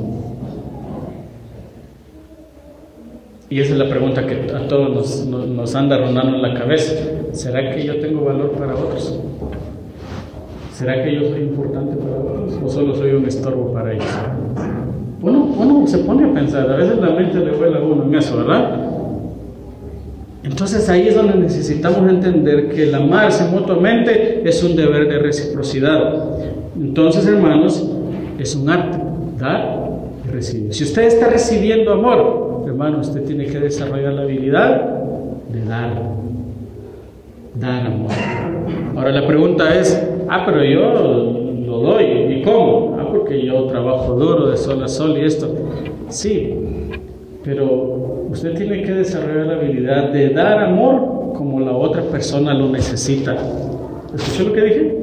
Y 3.50 3.60
esa 3.60 3.74
es 3.74 3.80
la 3.80 3.88
pregunta 3.88 4.26
que 4.26 4.52
a 4.52 4.68
todos 4.68 5.26
nos, 5.28 5.76
anda 5.76 5.98
rondando 5.98 6.36
en 6.38 6.42
la 6.42 6.54
cabeza. 6.60 6.96
¿Será 7.32 7.76
que 7.76 7.86
yo 7.86 8.00
tengo 8.00 8.26
valor 8.26 8.52
para 8.52 8.74
otros? 8.74 9.20
¿Será 10.74 11.04
que 11.04 11.14
yo 11.14 11.30
soy 11.30 11.42
importante 11.42 11.96
para 11.96 12.18
otros? 12.18 12.60
¿O 12.64 12.70
solo 12.70 12.96
soy 12.96 13.12
un 13.12 13.26
estorbo 13.26 13.72
para 13.72 13.94
ellos? 13.94 14.06
Uno, 15.22 15.44
uno 15.58 15.88
se 15.88 16.00
pone 16.00 16.30
a 16.30 16.34
pensar, 16.34 16.70
a 16.70 16.76
veces 16.76 16.98
la 16.98 17.12
mente 17.12 17.40
le 17.40 17.52
vuela 17.52 17.78
a 17.78 17.82
uno 17.82 18.04
en 18.04 18.16
eso, 18.16 18.38
¿verdad? 18.38 18.86
Entonces 20.44 20.88
ahí 20.90 21.08
es 21.08 21.16
donde 21.16 21.36
necesitamos 21.36 22.08
entender 22.10 22.70
que 22.70 22.84
el 22.84 22.96
amarse 22.96 23.46
mutuamente 23.46 24.48
es 24.48 24.64
un 24.64 24.76
deber 24.76 25.08
de 25.08 25.20
reciprocidad. 25.20 26.24
Entonces, 26.76 27.26
hermanos, 27.26 27.84
es 28.38 28.56
un 28.56 28.70
arte, 28.70 29.00
dar 29.40 29.80
y 30.24 30.32
recibir. 30.32 30.74
Si 30.74 30.84
usted 30.84 31.04
está 31.04 31.30
recibiendo 31.30 31.94
amor, 31.94 32.55
hermano, 32.76 33.00
usted 33.00 33.24
tiene 33.24 33.46
que 33.46 33.58
desarrollar 33.58 34.14
la 34.14 34.24
habilidad 34.24 34.82
de 35.48 35.64
dar. 35.64 35.94
Dar 37.56 37.88
amor. 37.88 38.12
Ahora 38.98 39.12
la 39.12 39.26
pregunta 39.26 39.74
es, 39.80 40.06
ah, 40.28 40.44
pero 40.46 40.62
yo 40.62 40.82
lo 41.66 41.80
doy, 41.80 42.04
¿y 42.04 42.42
cómo? 42.44 42.98
Ah, 43.00 43.08
porque 43.10 43.46
yo 43.46 43.64
trabajo 43.68 44.16
duro 44.16 44.50
de 44.50 44.58
sol 44.58 44.84
a 44.84 44.90
sol 44.90 45.18
y 45.18 45.22
esto. 45.22 45.56
Sí, 46.10 46.54
pero 47.46 48.28
usted 48.30 48.56
tiene 48.56 48.82
que 48.84 48.92
desarrollar 48.92 49.48
la 49.48 49.54
habilidad 49.54 50.10
de 50.10 50.32
dar 50.32 50.60
amor 50.60 51.32
como 51.34 51.62
la 51.62 51.72
otra 51.72 52.02
persona 52.02 52.54
lo 52.54 52.68
necesita. 52.68 53.38
¿Escuchó 54.14 54.50
lo 54.50 54.54
que 54.54 54.62
dije? 54.62 54.98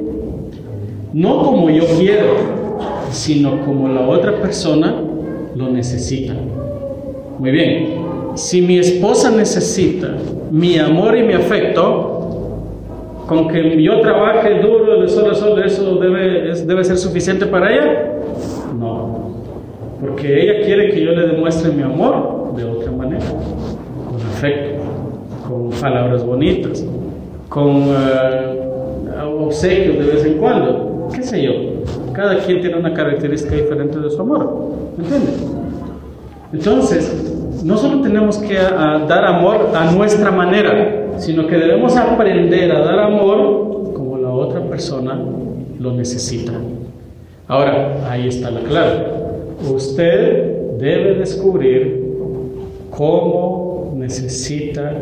No 1.15 1.43
como 1.43 1.71
yo 1.71 1.85
quiero, 1.99 2.35
sino 3.11 3.65
como 3.65 3.89
la 3.89 4.07
otra 4.07 4.43
persona 4.43 4.95
lo 5.55 5.71
necesita. 5.71 6.35
Muy 7.39 7.51
bien, 7.51 7.87
si 8.35 8.63
mi 8.63 8.79
esposa 8.79 9.31
necesita 9.31 10.17
mi 10.51 10.79
amor 10.79 11.17
y 11.17 11.23
mi 11.23 11.35
afecto, 11.35 12.13
con 13.27 13.49
que 13.49 13.83
yo 13.83 14.01
trabaje 14.01 14.61
duro 14.61 15.01
de 15.01 15.09
sol 15.09 15.31
a 15.31 15.35
sol, 15.35 15.63
¿eso 15.65 15.97
debe, 15.97 16.55
debe 16.55 16.85
ser 16.85 16.99
suficiente 16.99 17.47
para 17.47 17.73
ella? 17.73 18.13
No, 18.79 19.31
porque 20.01 20.43
ella 20.43 20.65
quiere 20.65 20.91
que 20.91 21.05
yo 21.05 21.13
le 21.13 21.27
demuestre 21.29 21.73
mi 21.73 21.83
amor 21.83 22.55
de 22.57 22.65
otra 22.65 22.91
manera, 22.93 23.25
con 23.25 24.21
afecto, 24.21 24.83
con 25.49 25.71
palabras 25.81 26.25
bonitas, 26.25 26.85
con 27.49 27.89
uh, 27.89 29.47
obsequios 29.47 29.99
de 29.99 30.13
vez 30.13 30.25
en 30.25 30.35
cuando, 30.35 31.09
qué 31.15 31.23
sé 31.23 31.43
yo. 31.43 31.53
Cada 32.13 32.39
quien 32.39 32.61
tiene 32.61 32.77
una 32.77 32.93
característica 32.93 33.55
diferente 33.55 33.99
de 33.99 34.11
su 34.11 34.21
amor, 34.21 34.73
¿entiendes? 34.99 35.47
Entonces, 36.53 37.11
no 37.65 37.77
solo 37.77 38.03
tenemos 38.03 38.39
que 38.39 38.55
dar 38.55 39.25
amor 39.25 39.71
a 39.75 39.91
nuestra 39.91 40.31
manera, 40.31 41.07
sino 41.19 41.47
que 41.47 41.57
debemos 41.57 41.97
aprender 41.97 42.73
a 42.73 42.81
dar 42.81 42.99
amor 42.99 43.93
como 43.95 44.19
la 44.19 44.31
otra 44.31 44.61
persona 44.63 45.19
lo 45.79 45.93
necesita. 45.93 46.53
Ahora, 47.49 48.11
ahí 48.11 48.29
está 48.29 48.51
la 48.51 48.61
clave. 48.61 49.07
Usted 49.73 50.79
debe 50.79 51.15
descubrir 51.15 52.03
cómo 52.91 53.93
necesita 53.97 54.95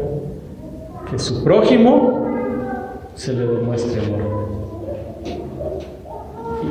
que 1.11 1.19
su 1.19 1.43
prójimo 1.43 2.27
se 3.15 3.33
le 3.33 3.47
demuestre 3.47 4.01
amor. 4.05 4.41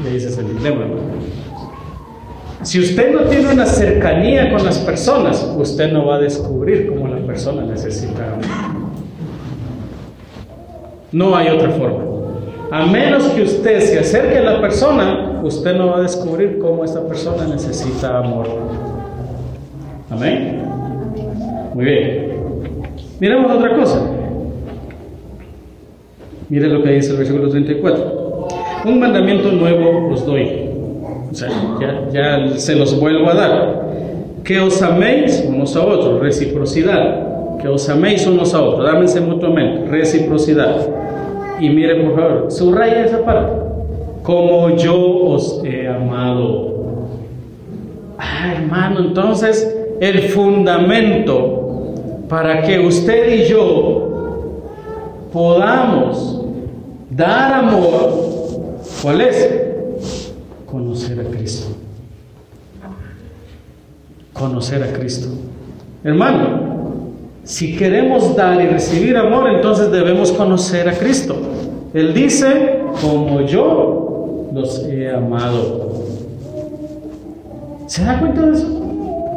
Y 0.03 0.15
ese 0.15 0.29
es 0.29 0.37
el 0.37 0.55
dilema. 0.57 0.85
Si 2.61 2.79
usted 2.79 3.13
no 3.13 3.21
tiene 3.21 3.53
una 3.53 3.65
cercanía 3.65 4.51
con 4.51 4.65
las 4.65 4.79
personas, 4.79 5.55
usted 5.57 5.91
no 5.93 6.07
va 6.07 6.15
a 6.15 6.19
descubrir 6.19 6.87
cómo 6.87 7.07
la 7.07 7.25
persona 7.25 7.63
necesita. 7.63 8.37
No 11.11 11.35
hay 11.35 11.49
otra 11.49 11.69
forma. 11.71 12.03
A 12.71 12.85
menos 12.85 13.23
que 13.29 13.43
usted 13.43 13.79
se 13.79 13.99
acerque 13.99 14.37
a 14.37 14.41
la 14.41 14.61
persona, 14.61 15.41
usted 15.43 15.75
no 15.75 15.87
va 15.87 15.97
a 15.97 16.01
descubrir 16.01 16.59
cómo 16.59 16.83
esta 16.83 17.01
persona 17.07 17.47
necesita 17.47 18.19
amor. 18.19 18.47
Amén. 20.09 20.61
Muy 21.73 21.85
bien. 21.85 22.29
Miremos 23.19 23.51
otra 23.51 23.75
cosa. 23.75 24.01
Miren 26.49 26.73
lo 26.73 26.83
que 26.83 26.91
dice 26.91 27.11
el 27.11 27.17
versículo 27.17 27.49
34. 27.49 28.47
Un 28.85 28.99
mandamiento 28.99 29.51
nuevo 29.51 30.09
os 30.11 30.25
doy. 30.25 30.69
O 31.31 31.33
sea, 31.33 31.49
ya, 31.79 31.98
ya 32.11 32.57
se 32.57 32.75
los 32.75 32.99
vuelvo 32.99 33.29
a 33.29 33.33
dar. 33.33 33.89
Que 34.43 34.59
os 34.59 34.81
améis 34.81 35.43
unos 35.47 35.75
a 35.75 35.85
otros, 35.85 36.19
reciprocidad. 36.19 37.57
Que 37.59 37.67
os 37.67 37.89
améis 37.89 38.25
unos 38.25 38.53
a 38.53 38.61
otros, 38.61 38.85
dámense 38.85 39.21
mutuamente, 39.21 39.89
reciprocidad. 39.89 40.87
Y 41.59 41.69
miren 41.69 42.05
por 42.05 42.15
favor, 42.15 42.51
subraya 42.51 43.05
esa 43.05 43.23
parte. 43.23 43.51
Como 44.23 44.75
yo 44.75 44.95
os 45.25 45.61
he 45.63 45.87
amado. 45.87 46.69
Ah, 48.17 48.53
hermano, 48.55 48.99
entonces 48.99 49.75
el 49.99 50.23
fundamento 50.29 51.59
para 52.29 52.61
que 52.61 52.79
usted 52.79 53.33
y 53.33 53.47
yo 53.47 54.09
podamos 55.33 56.45
dar 57.09 57.53
amor, 57.65 58.13
¿cuál 59.01 59.21
es? 59.21 59.49
Conocer 60.65 61.19
a 61.19 61.23
Cristo. 61.23 61.78
Conocer 64.39 64.81
a 64.81 64.93
Cristo. 64.93 65.27
Hermano, 66.03 66.69
si 67.43 67.75
queremos 67.75 68.35
dar 68.35 68.61
y 68.61 68.67
recibir 68.67 69.17
amor, 69.17 69.49
entonces 69.49 69.91
debemos 69.91 70.31
conocer 70.31 70.87
a 70.87 70.93
Cristo. 70.93 71.35
Él 71.93 72.13
dice, 72.13 72.79
como 73.01 73.41
yo 73.41 74.49
los 74.53 74.85
he 74.85 75.11
amado. 75.11 75.89
¿Se 77.87 78.03
da 78.03 78.19
cuenta 78.19 78.41
de 78.43 78.53
eso? 78.53 78.67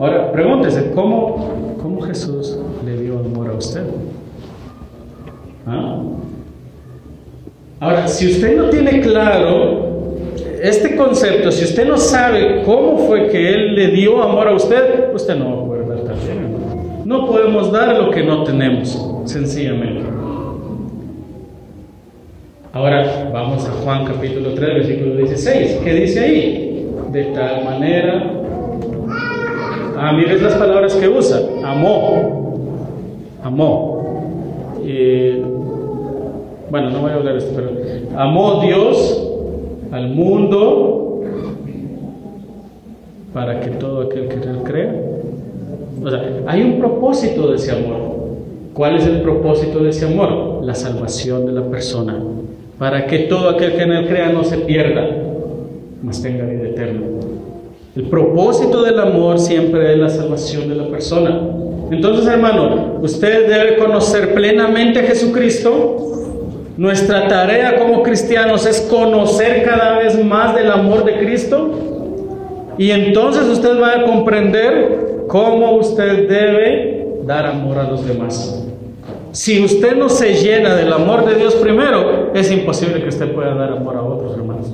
Ahora, 0.01 0.31
pregúntese, 0.31 0.93
¿cómo, 0.95 1.77
cómo 1.83 2.01
Jesús 2.03 2.57
le 2.85 2.97
dio 3.01 3.19
amor 3.19 3.51
a 3.51 3.55
usted. 3.55 3.85
¿Ah? 5.67 6.01
Ahora, 7.81 8.09
si 8.09 8.31
usted 8.31 8.57
no 8.57 8.71
tiene 8.71 9.01
claro 9.01 9.92
este 10.63 10.97
concepto, 10.97 11.51
si 11.51 11.65
usted 11.65 11.87
no 11.87 11.97
sabe 11.97 12.63
cómo 12.65 12.99
fue 12.99 13.29
que 13.29 13.53
Él 13.53 13.75
le 13.75 13.89
dio 13.89 14.23
amor 14.23 14.49
a 14.49 14.55
usted, 14.55 15.13
usted 15.15 15.37
no 15.37 15.57
va 15.57 15.63
a 15.63 15.67
poder 15.67 15.89
dar 15.89 16.15
también. 16.15 16.57
No 17.05 17.27
podemos 17.27 17.73
dar 17.73 17.97
lo 17.97 18.11
que 18.11 18.23
no 18.23 18.45
tenemos, 18.45 18.97
sencillamente. 19.25 20.05
Ahora 22.73 23.31
vamos 23.33 23.67
a 23.67 23.71
Juan 23.71 24.05
capítulo 24.05 24.55
3, 24.55 24.75
versículo 24.75 25.17
16. 25.17 25.81
¿Qué 25.85 25.95
dice 25.95 26.21
ahí? 26.21 26.87
De 27.11 27.25
tal 27.25 27.65
manera... 27.65 28.31
Ah, 29.99 30.13
mires 30.13 30.41
las 30.41 30.55
palabras 30.55 30.95
que 30.95 31.09
usa. 31.09 31.41
Amó 31.65 32.43
amó. 33.43 34.31
bueno, 36.71 36.91
no 36.91 37.01
voy 37.01 37.11
a 37.11 37.15
hablar 37.15 37.35
de 37.35 37.39
esto, 37.39 37.53
pero 37.55 37.71
amó 38.17 38.63
Dios 38.63 39.32
al 39.93 40.09
mundo 40.09 41.23
para 43.33 43.61
que 43.61 43.71
todo 43.71 44.03
aquel 44.03 44.29
que 44.29 44.35
él 44.35 44.59
crea. 44.65 44.95
O 46.03 46.11
sea, 46.11 46.43
hay 46.47 46.63
un 46.63 46.79
propósito 46.79 47.51
de 47.51 47.57
ese 47.57 47.73
amor. 47.73 48.13
¿Cuál 48.75 48.97
es 48.97 49.07
el 49.07 49.21
propósito 49.21 49.83
de 49.85 49.91
ese 49.91 50.07
amor? 50.07 50.65
La 50.65 50.75
salvación 50.75 51.47
de 51.47 51.53
la 51.53 51.63
persona. 51.63 52.19
Para 52.79 53.07
que 53.07 53.21
todo 53.21 53.51
aquel 53.51 53.75
que 53.75 53.83
en 53.83 53.93
él 53.93 54.09
crea 54.09 54.33
no 54.33 54.43
se 54.45 54.57
pierda, 54.59 55.07
mas 56.03 56.23
tenga 56.23 56.45
vida 56.45 56.69
eterna. 56.69 57.03
El 57.95 58.05
propósito 58.05 58.83
del 58.83 58.99
amor 58.99 59.39
siempre 59.39 59.93
es 59.93 59.99
la 59.99 60.09
salvación 60.09 60.69
de 60.71 60.75
la 60.75 60.89
persona. 60.89 61.39
Entonces, 61.91 62.27
hermano, 62.27 62.99
usted 63.03 63.47
debe 63.47 63.77
conocer 63.77 64.33
plenamente 64.33 65.01
a 65.01 65.03
Jesucristo. 65.03 66.12
Nuestra 66.77 67.29
tarea 67.29 67.79
como 67.79 68.03
cristianos 68.03 68.65
es 68.67 68.81
conocer 68.83 69.65
cada 69.65 69.99
vez 69.99 70.23
más 70.25 70.55
del 70.55 70.71
amor 70.71 71.05
de 71.05 71.19
Cristo. 71.19 71.71
Y 72.79 72.91
entonces 72.91 73.45
usted 73.45 73.81
va 73.81 74.01
a 74.01 74.05
comprender 74.05 75.25
cómo 75.29 75.77
usted 75.77 76.29
debe 76.29 77.17
dar 77.25 77.47
amor 77.47 77.79
a 77.79 77.85
los 77.85 78.07
demás. 78.07 78.65
Si 79.33 79.63
usted 79.65 79.97
no 79.97 80.09
se 80.09 80.35
llena 80.35 80.75
del 80.75 80.93
amor 80.93 81.27
de 81.27 81.37
Dios 81.37 81.55
primero, 81.57 82.33
es 82.35 82.51
imposible 82.51 83.03
que 83.03 83.09
usted 83.09 83.33
pueda 83.33 83.55
dar 83.55 83.73
amor 83.73 83.97
a 83.97 84.03
otros 84.03 84.37
hermanos. 84.37 84.73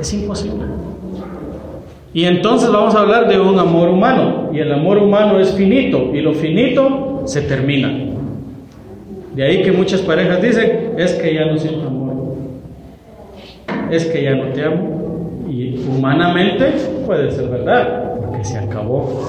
Es 0.00 0.12
imposible. 0.14 0.64
Y 2.12 2.24
entonces 2.24 2.70
vamos 2.70 2.94
a 2.94 3.00
hablar 3.00 3.28
de 3.28 3.38
un 3.38 3.58
amor 3.58 3.88
humano. 3.88 4.50
Y 4.52 4.58
el 4.58 4.72
amor 4.72 4.98
humano 4.98 5.38
es 5.38 5.52
finito. 5.52 6.10
Y 6.12 6.20
lo 6.20 6.32
finito 6.34 7.22
se 7.26 7.42
termina. 7.42 8.09
De 9.40 9.46
ahí 9.46 9.62
que 9.62 9.72
muchas 9.72 10.02
parejas 10.02 10.42
dicen, 10.42 10.96
es 10.98 11.14
que 11.14 11.32
ya 11.32 11.46
no 11.46 11.56
siento 11.56 11.86
amor. 11.86 12.12
Es 13.90 14.04
que 14.04 14.22
ya 14.22 14.34
no 14.34 14.52
te 14.52 14.62
amo. 14.62 15.46
Y 15.48 15.82
humanamente 15.88 16.66
puede 17.06 17.30
ser 17.30 17.48
verdad, 17.48 18.16
porque 18.20 18.44
se 18.44 18.58
acabó. 18.58 19.24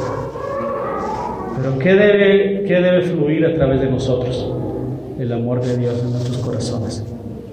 Pero 1.55 1.79
¿qué 1.79 1.93
debe, 1.95 2.63
¿qué 2.67 2.81
debe 2.81 3.03
fluir 3.03 3.45
a 3.45 3.53
través 3.53 3.79
de 3.79 3.89
nosotros? 3.89 4.53
El 5.17 5.31
amor 5.31 5.61
de 5.61 5.77
Dios 5.77 6.03
en 6.03 6.11
nuestros 6.11 6.39
corazones. 6.39 7.05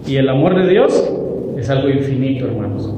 Y 0.04 0.16
el 0.16 0.28
amor 0.28 0.60
de 0.60 0.68
Dios 0.68 1.12
es 1.56 1.70
algo 1.70 1.88
infinito, 1.88 2.46
hermanos. 2.46 2.92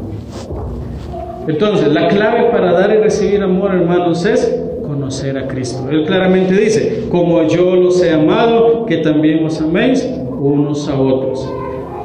Entonces, 1.47 1.93
la 1.93 2.09
clave 2.09 2.45
para 2.51 2.73
dar 2.73 2.95
y 2.95 2.97
recibir 2.97 3.43
amor, 3.43 3.75
hermanos, 3.75 4.25
es 4.25 4.60
conocer 5.01 5.39
a 5.39 5.49
Cristo. 5.49 5.89
Él 5.91 6.05
claramente 6.05 6.55
dice, 6.55 7.07
como 7.11 7.43
yo 7.45 7.75
los 7.75 8.03
he 8.03 8.13
amado, 8.13 8.85
que 8.85 8.99
también 8.99 9.45
os 9.45 9.61
améis 9.61 10.07
unos 10.39 10.89
a 10.89 11.01
otros. 11.01 11.51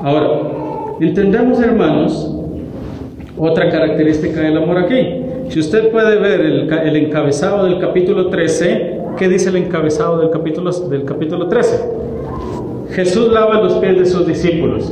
Ahora, 0.01 0.95
entendemos, 1.01 1.59
hermanos, 1.59 2.33
otra 3.37 3.69
característica 3.69 4.39
del 4.39 4.57
amor 4.57 4.77
aquí. 4.77 4.95
Si 5.49 5.59
usted 5.59 5.91
puede 5.91 6.15
ver 6.17 6.39
el, 6.39 6.71
el, 6.71 6.95
encabezado 6.95 7.65
del 7.65 7.79
capítulo 7.79 8.29
13, 8.29 8.99
¿qué 9.17 9.27
dice 9.27 9.49
el 9.49 9.57
encabezado 9.57 10.19
del 10.19 10.29
capítulo, 10.29 10.71
del 10.71 11.03
capítulo 11.03 11.49
13? 11.49 11.83
Jesús 12.91 13.31
lava 13.31 13.61
los 13.61 13.73
pies 13.73 13.99
de 13.99 14.05
sus 14.05 14.25
discípulos. 14.25 14.91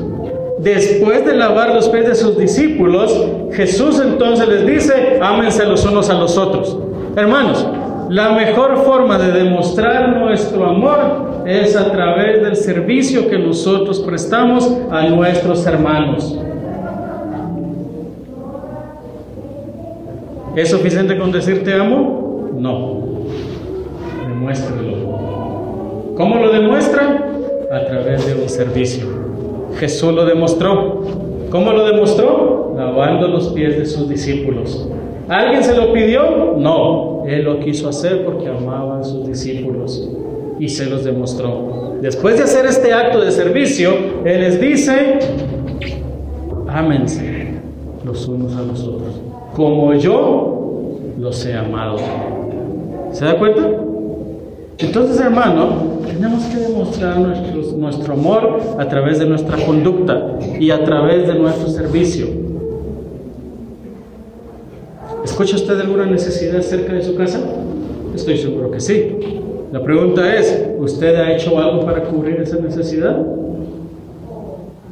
Después 0.60 1.26
de 1.26 1.36
lavar 1.36 1.74
los 1.74 1.88
pies 1.88 2.06
de 2.06 2.16
sus 2.16 2.38
discípulos, 2.38 3.28
Jesús 3.54 4.02
entonces 4.06 4.48
les 4.48 4.66
dice, 4.66 5.20
ámense 5.22 5.66
los 5.66 5.86
unos 5.86 6.10
a 6.10 6.16
los 6.16 6.38
otros. 6.38 6.78
Hermanos, 7.16 7.66
la 8.10 8.32
mejor 8.32 8.78
forma 8.84 9.18
de 9.18 9.32
demostrar 9.32 10.18
nuestro 10.18 10.66
amor 10.66 11.44
es 11.46 11.76
a 11.76 11.92
través 11.92 12.42
del 12.42 12.56
servicio 12.56 13.30
que 13.30 13.38
nosotros 13.38 14.00
prestamos 14.00 14.72
a 14.92 15.08
nuestros 15.08 15.66
hermanos. 15.66 16.38
¿Es 20.56 20.70
suficiente 20.70 21.18
con 21.18 21.32
decir 21.32 21.64
te 21.64 21.74
amo? 21.74 22.50
No. 22.54 23.02
Demuéstrelo. 24.28 26.14
¿Cómo 26.16 26.36
lo 26.36 26.52
demuestra? 26.52 27.26
A 27.72 27.86
través 27.86 28.28
de 28.28 28.42
un 28.42 28.48
servicio. 28.48 29.08
Jesús 29.80 30.14
lo 30.14 30.26
demostró. 30.26 31.02
¿Cómo 31.50 31.72
lo 31.72 31.86
demostró? 31.86 32.74
Lavando 32.78 33.28
los 33.28 33.50
pies 33.50 33.78
de 33.78 33.86
sus 33.86 34.08
discípulos. 34.08 34.88
¿Alguien 35.28 35.64
se 35.64 35.76
lo 35.76 35.92
pidió? 35.92 36.56
No. 36.58 37.13
Él 37.28 37.44
lo 37.44 37.60
quiso 37.60 37.90
hacer 37.90 38.26
porque 38.26 38.48
amaba 38.48 39.00
a 39.00 39.04
sus 39.04 39.28
discípulos 39.28 40.10
y 40.60 40.70
se 40.70 40.86
los 40.86 41.04
demostró. 41.04 41.98
Después 42.02 42.38
de 42.38 42.44
hacer 42.44 42.66
este 42.66 42.94
acto 42.94 43.22
de 43.22 43.32
servicio, 43.32 43.92
Él 44.26 44.42
les 44.42 44.60
dice, 44.60 45.20
ámense 46.68 47.54
los 48.04 48.28
unos 48.28 48.56
a 48.56 48.62
los 48.62 48.84
otros 48.84 49.24
como 49.56 49.94
yo 49.94 50.98
los 51.20 51.46
he 51.46 51.54
amado. 51.54 51.98
¿Se 53.12 53.26
da 53.26 53.38
cuenta? 53.38 53.70
Entonces, 54.80 55.20
hermano, 55.20 56.00
tenemos 56.06 56.44
que 56.46 56.58
demostrar 56.58 57.20
nuestro, 57.20 57.78
nuestro 57.78 58.14
amor 58.14 58.60
a 58.80 58.88
través 58.88 59.20
de 59.20 59.26
nuestra 59.26 59.58
conducta 59.64 60.40
y 60.60 60.72
a 60.72 60.84
través 60.84 61.28
de 61.28 61.36
nuestro 61.36 61.68
servicio. 61.68 62.28
¿Escucha 65.24 65.56
usted 65.56 65.80
alguna 65.80 66.06
necesidad 66.06 66.62
cerca 66.62 66.94
de 66.94 67.02
su 67.02 67.16
casa? 67.16 67.40
Estoy 68.14 68.38
seguro 68.38 68.70
que 68.72 68.80
sí. 68.80 69.16
La 69.72 69.82
pregunta 69.82 70.36
es, 70.36 70.68
¿usted 70.78 71.16
ha 71.16 71.34
hecho 71.34 71.58
algo 71.58 71.86
para 71.86 72.04
cubrir 72.04 72.42
esa 72.42 72.58
necesidad? 72.58 73.26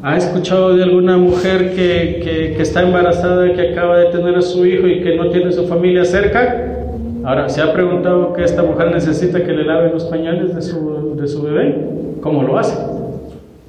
¿Ha 0.02 0.18
escuchado 0.18 0.76
de 0.76 0.84
alguna 0.84 1.18
mujer 1.18 1.76
que, 1.76 2.54
que, 2.56 2.62
está 2.62 2.82
embarazada, 2.82 3.54
que 3.54 3.74
acaba 3.74 4.00
de 4.00 4.06
tener 4.06 4.36
a 4.36 4.42
su 4.42 4.66
hijo 4.66 4.88
y 4.88 5.02
que 5.02 5.16
no 5.16 5.30
tiene 5.30 5.52
su 5.52 5.68
familia 5.68 6.06
cerca? 6.06 6.78
Ahora, 7.24 7.48
¿se 7.50 7.62
ha 7.62 7.72
preguntado 7.72 8.34
que 8.34 8.44
esta 8.44 8.64
mujer 8.64 8.90
necesita 8.92 9.44
que 9.44 9.52
le 9.52 9.64
lave 9.64 9.92
los 9.92 10.06
pañales 10.06 10.56
de 10.56 10.62
su, 10.62 11.16
de 11.16 11.28
su 11.28 11.44
bebé? 11.44 11.76
¿Cómo 12.22 12.42
lo 12.42 12.58
hace? 12.58 12.76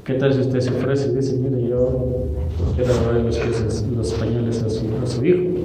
¿Qué 0.04 0.14
tal 0.14 0.32
si 0.32 0.40
usted 0.40 0.60
se 0.60 0.70
ofrece 0.70 1.10
y 1.10 1.16
dice, 1.16 1.36
mire, 1.36 1.68
yo 1.68 2.06
quiero 2.74 2.94
lavar 2.94 3.20
los, 3.20 3.38
pañales 4.14 4.56
su, 4.56 4.86
a 5.02 5.06
su 5.06 5.24
hijo? 5.24 5.61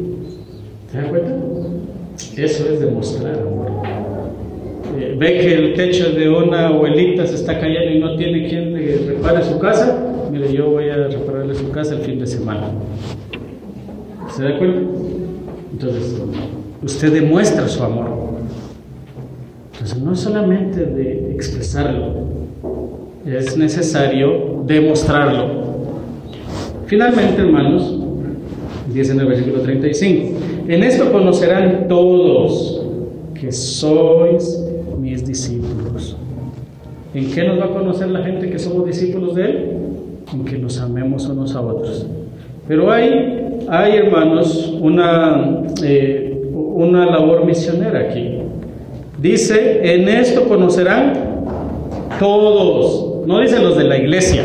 ¿Se 0.91 0.97
da 0.97 1.09
cuenta? 1.09 1.35
Eso 2.37 2.69
es 2.69 2.79
demostrar 2.79 3.39
amor. 3.39 3.67
Eh, 4.97 5.15
ve 5.17 5.39
que 5.39 5.53
el 5.53 5.73
techo 5.73 6.11
de 6.11 6.29
una 6.29 6.67
abuelita 6.67 7.25
se 7.27 7.35
está 7.35 7.59
cayendo 7.59 7.91
y 7.91 7.99
no 7.99 8.15
tiene 8.15 8.47
quien 8.47 8.73
le 8.73 8.97
repare 9.05 9.43
su 9.43 9.59
casa, 9.59 9.97
mire, 10.31 10.51
yo 10.53 10.69
voy 10.69 10.89
a 10.89 11.07
repararle 11.07 11.53
su 11.55 11.69
casa 11.71 11.95
el 11.95 12.01
fin 12.01 12.19
de 12.19 12.25
semana. 12.25 12.71
¿Se 14.35 14.43
da 14.43 14.57
cuenta? 14.57 14.79
Entonces, 15.73 16.21
usted 16.83 17.13
demuestra 17.13 17.67
su 17.67 17.83
amor. 17.83 18.07
Entonces, 19.73 20.01
no 20.01 20.13
es 20.13 20.19
solamente 20.19 20.85
de 20.85 21.31
expresarlo, 21.33 22.27
es 23.25 23.57
necesario 23.57 24.63
demostrarlo. 24.65 25.67
Finalmente, 26.87 27.41
hermanos, 27.41 27.99
dice 28.91 29.11
en 29.11 29.19
el 29.19 29.27
versículo 29.27 29.61
35, 29.61 30.39
en 30.67 30.83
esto 30.83 31.11
conocerán 31.11 31.87
todos 31.87 32.81
que 33.33 33.51
sois 33.51 34.63
mis 34.99 35.25
discípulos. 35.25 36.17
¿En 37.13 37.31
qué 37.31 37.43
nos 37.43 37.59
va 37.59 37.65
a 37.65 37.69
conocer 37.69 38.09
la 38.09 38.23
gente 38.23 38.49
que 38.49 38.59
somos 38.59 38.85
discípulos 38.85 39.35
de 39.35 39.45
Él? 39.45 39.71
En 40.33 40.43
que 40.43 40.57
nos 40.57 40.79
amemos 40.79 41.27
unos 41.27 41.55
a 41.55 41.61
otros. 41.61 42.05
Pero 42.67 42.91
hay, 42.91 43.59
hay 43.69 43.95
hermanos, 43.95 44.73
una, 44.81 45.63
eh, 45.83 46.49
una 46.53 47.05
labor 47.05 47.45
misionera 47.45 48.01
aquí. 48.01 48.39
Dice, 49.21 49.95
en 49.95 50.09
esto 50.09 50.43
conocerán 50.43 51.13
todos. 52.19 53.25
No 53.25 53.39
dice 53.39 53.59
los 53.59 53.77
de 53.77 53.85
la 53.85 53.97
iglesia. 53.97 54.43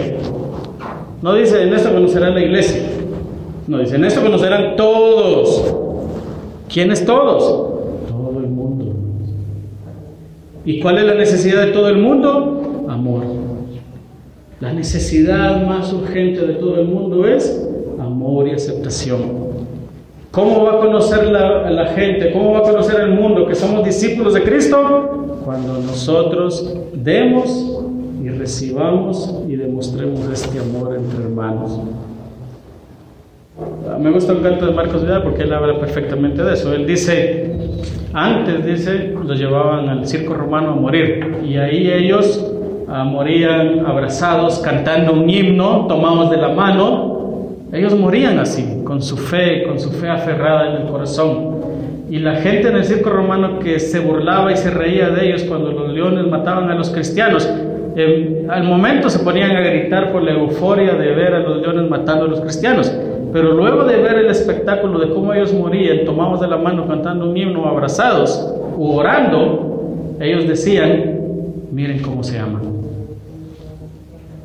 No 1.21 1.35
dice, 1.35 1.63
en 1.63 1.75
esto 1.75 1.93
conocerán 1.93 2.35
la 2.35 2.43
iglesia. 2.43 2.83
No 3.67 3.79
dice, 3.79 3.97
en 3.97 4.05
esto 4.05 4.23
conocerán 4.23 4.77
todos. 4.77 5.82
¿Quiénes 6.73 7.05
todos? 7.05 7.45
Todo 8.09 8.41
el 8.41 8.47
mundo. 8.47 8.95
¿Y 10.65 10.81
cuál 10.81 10.99
es 10.99 11.05
la 11.05 11.15
necesidad 11.15 11.67
de 11.67 11.73
todo 11.73 11.89
el 11.89 11.99
mundo? 11.99 12.87
Amor. 12.89 13.25
La 14.59 14.73
necesidad 14.73 15.67
más 15.67 15.93
urgente 15.93 16.47
de 16.47 16.55
todo 16.55 16.81
el 16.81 16.87
mundo 16.87 17.27
es 17.27 17.69
amor 18.01 18.49
y 18.49 18.53
aceptación. 18.53 19.53
¿Cómo 20.31 20.65
va 20.65 20.75
a 20.75 20.79
conocer 20.79 21.27
la, 21.27 21.71
la, 21.71 21.87
gente? 21.89 22.33
¿Cómo 22.33 22.53
va 22.53 22.61
a 22.61 22.63
conocer 22.63 23.01
el 23.01 23.11
mundo 23.11 23.47
que 23.47 23.55
somos 23.55 23.85
discípulos 23.85 24.33
de 24.33 24.43
Cristo? 24.43 25.43
Cuando 25.45 25.75
nosotros 25.75 26.75
demos 26.95 27.83
y 28.25 28.31
recibamos 28.31 29.43
y 29.47 29.57
demostremos 29.57 30.21
este 30.33 30.59
amor 30.59 30.97
entre 30.97 31.23
hermanos. 31.23 31.79
Me 34.01 34.11
gusta 34.11 34.33
el 34.33 34.41
canto 34.41 34.67
de 34.67 34.73
Marcos 34.73 35.03
Vidal 35.03 35.23
porque 35.23 35.43
él 35.43 35.53
habla 35.53 35.79
perfectamente 35.79 36.43
de 36.43 36.55
eso. 36.55 36.73
Él 36.73 36.87
dice, 36.87 37.55
antes 38.15 38.65
dice, 38.65 39.15
los 39.23 39.39
llevaban 39.39 39.89
al 39.91 40.07
circo 40.07 40.33
romano 40.35 40.71
a 40.71 40.75
morir 40.75 41.39
y 41.45 41.59
ahí 41.59 41.91
ellos 41.91 42.51
uh, 42.89 43.05
morían 43.05 43.85
abrazados, 43.85 44.59
cantando 44.61 45.13
un 45.13 45.29
himno, 45.29 45.87
tomados 45.87 46.31
de 46.31 46.39
la 46.39 46.49
mano. 46.49 47.59
Ellos 47.73 47.95
morían 47.95 48.39
así, 48.39 48.83
con 48.85 49.03
su 49.03 49.19
fe, 49.19 49.65
con 49.65 49.79
su 49.79 49.91
fe 49.91 50.09
aferrada 50.09 50.71
en 50.71 50.83
el 50.83 50.89
corazón. 50.89 51.61
Y 52.09 52.19
la 52.19 52.37
gente 52.37 52.69
en 52.69 52.77
el 52.77 52.85
circo 52.85 53.11
romano 53.11 53.59
que 53.59 53.79
se 53.79 54.01
burlaba 54.01 54.51
y 54.53 54.57
se 54.57 54.71
reía 54.71 55.11
de 55.11 55.29
ellos 55.29 55.45
cuando 55.45 55.73
los 55.73 55.93
leones 55.93 56.27
mataban 56.27 56.71
a 56.71 56.75
los 56.75 56.91
cristianos, 56.91 57.51
eh, 57.97 58.47
al 58.49 58.65
momento 58.65 59.11
se 59.11 59.19
ponían 59.19 59.51
a 59.51 59.61
gritar 59.61 60.11
por 60.11 60.23
la 60.23 60.33
euforia 60.33 60.95
de 60.95 61.15
ver 61.15 61.35
a 61.35 61.41
los 61.41 61.61
leones 61.61 61.91
matando 61.91 62.25
a 62.25 62.29
los 62.29 62.41
cristianos. 62.41 62.91
Pero 63.33 63.53
luego 63.53 63.85
de 63.85 63.97
ver 63.97 64.19
el 64.19 64.27
espectáculo 64.27 64.99
de 64.99 65.15
cómo 65.15 65.33
ellos 65.33 65.53
morían, 65.55 66.05
tomados 66.05 66.41
de 66.41 66.49
la 66.49 66.59
mano 66.59 66.87
cantando 66.87 67.31
un 67.31 67.37
himno, 67.37 67.67
abrazados 67.67 68.55
u 68.77 68.93
orando, 68.93 70.17
ellos 70.21 70.47
decían, 70.47 71.19
miren 71.73 72.03
cómo 72.03 72.23
se 72.23 72.39
aman. 72.39 72.63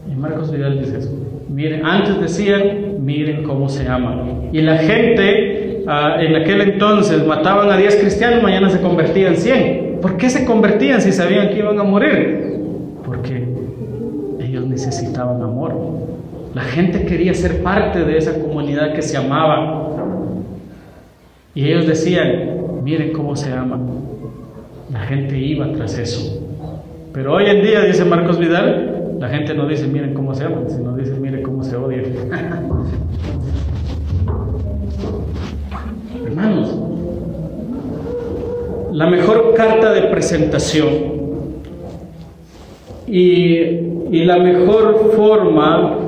Y 0.10 0.16
Marcos 0.16 0.52
Vidal 0.52 0.80
dice 0.80 1.00
eso. 1.00 1.10
Miren, 1.50 1.86
antes 1.86 2.20
decían, 2.22 3.04
miren 3.04 3.44
cómo 3.44 3.68
se 3.68 3.88
aman. 3.88 4.50
Y 4.54 4.62
la 4.62 4.78
gente 4.78 5.84
ah, 5.88 6.18
en 6.20 6.36
aquel 6.36 6.62
entonces 6.62 7.26
mataban 7.26 7.70
a 7.70 7.78
10 7.78 7.98
cristianos, 7.98 8.42
mañana 8.42 8.70
se 8.70 8.80
convertían 8.80 9.34
en 9.34 9.40
100. 9.40 10.00
¿Por 10.02 10.16
qué 10.18 10.30
se 10.30 10.46
convertían 10.46 11.02
si 11.02 11.12
sabían 11.12 11.50
que 11.50 11.60
iban 11.60 11.78
a 11.80 11.84
morir? 11.84 12.62
Porque 13.06 13.48
ellos 14.40 14.66
necesitaban 14.66 15.42
amor. 15.42 15.74
La 16.58 16.64
gente 16.64 17.06
quería 17.06 17.36
ser 17.36 17.62
parte 17.62 18.04
de 18.04 18.18
esa 18.18 18.34
comunidad 18.34 18.96
que 18.96 19.04
se 19.04 19.16
amaba. 19.16 19.92
Y 21.54 21.68
ellos 21.68 21.86
decían, 21.86 22.82
miren 22.84 23.14
cómo 23.14 23.36
se 23.36 23.54
aman. 23.54 23.88
La 24.92 25.02
gente 25.02 25.38
iba 25.38 25.72
tras 25.74 26.00
eso. 26.00 26.50
Pero 27.14 27.36
hoy 27.36 27.46
en 27.46 27.62
día, 27.62 27.82
dice 27.82 28.04
Marcos 28.06 28.40
Vidal, 28.40 29.18
la 29.20 29.30
gente 29.30 29.54
no 29.54 29.68
dice 29.68 29.86
miren 29.86 30.16
cómo 30.16 30.34
se 30.34 30.46
aman, 30.46 30.68
sino 30.68 30.98
dice 30.98 31.12
miren 31.12 31.44
cómo 31.44 31.64
se 31.64 31.76
odian. 31.76 32.06
Hermanos, 36.26 36.76
la 38.94 39.06
mejor 39.12 39.54
carta 39.54 39.94
de 39.94 40.02
presentación 40.08 40.92
y, 43.06 43.54
y 44.12 44.24
la 44.26 44.40
mejor 44.40 45.14
forma 45.16 46.07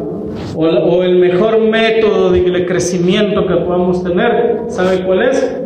o, 0.62 1.04
el 1.04 1.16
mejor 1.16 1.62
método 1.62 2.32
de 2.32 2.66
crecimiento 2.66 3.48
que 3.48 3.56
podamos 3.56 4.04
tener, 4.04 4.64
¿sabe 4.68 5.04
cuál 5.06 5.24
es? 5.24 5.58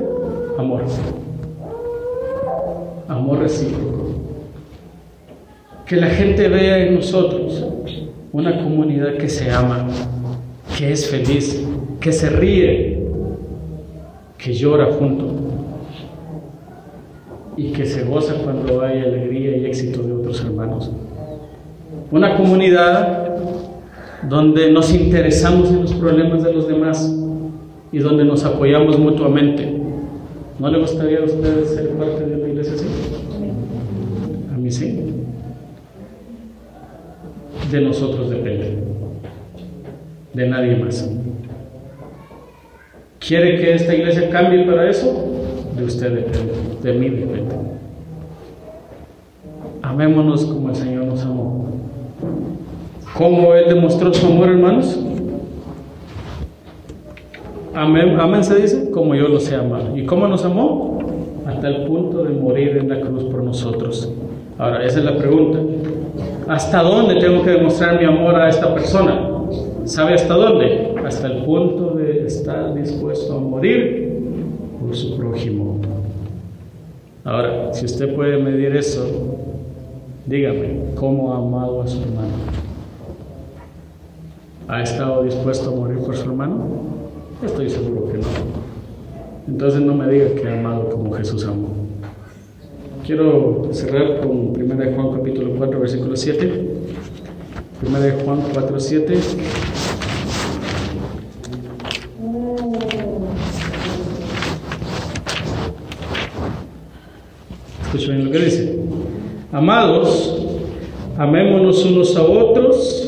Amor. 0.58 0.84
Amor 3.08 3.40
recíproco 3.40 4.04
que 5.86 5.96
la 5.98 6.08
gente 6.08 6.48
vea 6.48 6.78
en 6.86 6.96
nosotros 6.96 7.66
una 8.32 8.64
comunidad 8.64 9.18
que 9.18 9.30
se 9.30 9.52
ama, 9.52 9.88
que 10.78 10.92
es 10.92 11.10
feliz, 11.10 11.68
que 12.00 12.12
se 12.12 12.30
ríe, 12.30 13.04
que 14.38 14.54
llora 14.54 14.92
junto 14.94 15.26
y 17.58 17.72
que 17.72 17.86
se 17.86 18.04
goza 18.04 18.36
cuando 18.44 18.82
hay 18.82 19.00
alegría 19.00 19.58
y 19.58 19.66
éxito 19.66 20.04
de 20.04 20.14
otros 20.14 20.42
hermanos. 20.42 20.92
Una 22.12 22.38
comunidad 22.38 23.23
donde 24.30 24.72
nos 24.72 24.94
interesamos 24.94 25.70
en 25.70 25.82
los 25.82 25.94
problemas 25.94 26.44
de 26.44 26.54
los 26.54 26.68
demás 26.68 27.14
y 27.92 28.00
donde 28.00 28.26
nos 28.26 28.44
apoyamos 28.44 28.98
mutuamente. 28.98 29.82
¿No 30.60 30.70
le 30.70 30.80
gustaría 30.80 31.20
a 31.20 31.24
ustedes 31.24 31.70
ser 31.70 31.90
parte 31.90 32.26
de 32.26 32.36
una 32.36 32.48
iglesia 32.50 32.74
así? 32.74 32.86
A 34.54 34.58
mí 34.58 34.72
sí 34.72 35.14
de 37.74 37.82
nosotros 37.82 38.30
depende, 38.30 38.78
de 40.34 40.48
nadie 40.48 40.76
más. 40.76 41.10
¿Quiere 43.20 43.58
que 43.58 43.74
esta 43.74 43.96
iglesia 43.96 44.30
cambie 44.30 44.64
para 44.64 44.90
eso? 44.90 45.32
De 45.76 45.84
usted 45.84 46.14
depende, 46.14 46.54
de 46.84 46.94
mí 46.94 47.10
depende. 47.10 47.56
Amémonos 49.82 50.46
como 50.46 50.70
el 50.70 50.76
Señor 50.76 51.06
nos 51.06 51.24
amó. 51.24 51.83
¿Cómo 53.16 53.54
Él 53.54 53.66
demostró 53.70 54.12
su 54.12 54.26
amor, 54.26 54.50
hermanos? 54.50 55.00
Amén, 57.76 58.20
amén 58.20 58.44
se 58.44 58.56
dice, 58.56 58.92
como 58.92 59.14
yo 59.14 59.28
los 59.28 59.52
he 59.52 59.56
amado. 59.56 59.96
¿Y 59.96 60.06
cómo 60.06 60.28
nos 60.28 60.44
amó? 60.46 61.00
Hasta 61.46 61.68
el 61.68 61.86
punto 61.86 62.24
de 62.24 62.30
morir 62.30 62.78
en 62.78 62.90
la 62.90 63.02
cruz 63.02 63.24
por 63.26 63.44
nosotros. 63.44 64.12
Ahora, 64.58 64.84
esa 64.84 65.00
es 65.00 65.06
la 65.06 65.18
pregunta. 65.18 65.60
¿Hasta 66.48 66.82
dónde 66.82 67.16
tengo 67.20 67.44
que 67.44 67.52
demostrar 67.52 68.00
mi 68.00 68.06
amor 68.06 68.36
a 68.36 68.50
esta 68.50 68.74
persona? 68.74 69.30
¿Sabe 69.86 70.14
hasta 70.14 70.34
dónde? 70.34 70.96
Hasta 71.06 71.28
el 71.28 71.44
punto 71.44 71.96
de 71.96 72.26
estar 72.26 72.74
dispuesto 72.74 73.38
a 73.38 73.40
morir 73.40 74.22
por 74.80 74.96
su 74.96 75.18
prójimo. 75.18 75.78
Ahora, 77.24 77.74
si 77.74 77.86
usted 77.86 78.16
puede 78.16 78.38
medir 78.38 78.76
eso, 78.76 79.06
dígame, 80.26 80.80
¿cómo 80.96 81.34
ha 81.34 81.38
amado 81.38 81.82
a 81.82 81.88
su 81.88 82.02
hermano? 82.02 82.53
¿Ha 84.68 84.82
estado 84.82 85.24
dispuesto 85.24 85.70
a 85.70 85.76
morir 85.76 86.00
por 86.00 86.16
su 86.16 86.24
hermano? 86.24 86.68
Estoy 87.46 87.70
seguro 87.70 88.08
que 88.08 88.18
no. 88.18 88.28
Entonces 89.48 89.82
no 89.82 89.94
me 89.94 90.08
diga 90.08 90.34
que 90.36 90.48
ha 90.48 90.60
amado 90.60 90.90
como 90.90 91.12
Jesús 91.14 91.46
amó. 91.46 91.70
Quiero 93.06 93.68
cerrar 93.72 94.22
con 94.22 94.54
1 94.56 94.76
de 94.76 94.94
Juan 94.94 95.18
capítulo 95.18 95.56
4 95.58 95.80
versículo 95.80 96.16
7. 96.16 96.74
1 97.86 98.00
de 98.00 98.12
Juan 98.12 98.40
4, 98.54 98.80
7. 98.80 99.14
Escuchen 107.84 108.26
lo 108.26 108.32
que 108.32 108.40
dice. 108.40 108.80
Amados, 109.52 110.42
amémonos 111.18 111.86
unos 111.86 112.16
a 112.16 112.24
otros, 112.24 113.03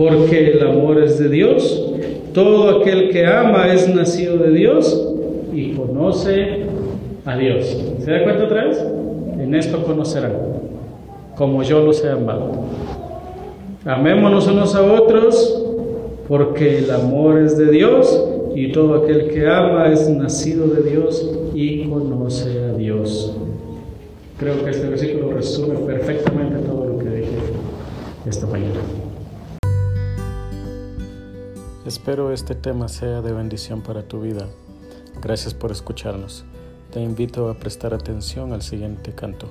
porque 0.00 0.52
el 0.52 0.66
amor 0.66 1.02
es 1.02 1.18
de 1.18 1.28
Dios. 1.28 1.92
Todo 2.32 2.80
aquel 2.80 3.10
que 3.10 3.26
ama 3.26 3.70
es 3.70 3.86
nacido 3.86 4.38
de 4.38 4.50
Dios 4.50 5.14
y 5.52 5.72
conoce 5.72 6.62
a 7.26 7.36
Dios. 7.36 7.76
¿Se 8.02 8.10
da 8.10 8.24
cuenta 8.24 8.44
otra 8.44 8.64
vez? 8.64 8.82
En 9.38 9.54
esto 9.54 9.82
conocerán, 9.84 10.32
como 11.36 11.62
yo 11.62 11.84
los 11.84 12.02
he 12.02 12.08
amado. 12.08 12.50
Amémonos 13.84 14.48
unos 14.48 14.74
a 14.74 14.82
otros, 14.82 15.66
porque 16.26 16.78
el 16.78 16.90
amor 16.92 17.38
es 17.42 17.58
de 17.58 17.70
Dios 17.70 18.24
y 18.54 18.72
todo 18.72 19.04
aquel 19.04 19.28
que 19.28 19.46
ama 19.46 19.92
es 19.92 20.08
nacido 20.08 20.66
de 20.68 20.90
Dios 20.90 21.30
y 21.54 21.84
conoce 21.84 22.48
a 22.58 22.72
Dios. 22.72 23.36
Creo 24.38 24.64
que 24.64 24.70
este 24.70 24.88
versículo 24.88 25.32
resume 25.32 25.74
perfectamente 25.80 26.56
todo 26.66 26.86
lo 26.86 26.98
que 26.98 27.10
dije 27.10 27.36
esta 28.26 28.46
mañana. 28.46 28.80
Espero 31.86 32.30
este 32.30 32.54
tema 32.54 32.88
sea 32.88 33.22
de 33.22 33.32
bendición 33.32 33.80
para 33.80 34.02
tu 34.02 34.20
vida. 34.20 34.46
Gracias 35.22 35.54
por 35.54 35.72
escucharnos. 35.72 36.44
Te 36.92 37.00
invito 37.00 37.48
a 37.48 37.54
prestar 37.54 37.94
atención 37.94 38.52
al 38.52 38.60
siguiente 38.60 39.14
canto. 39.14 39.48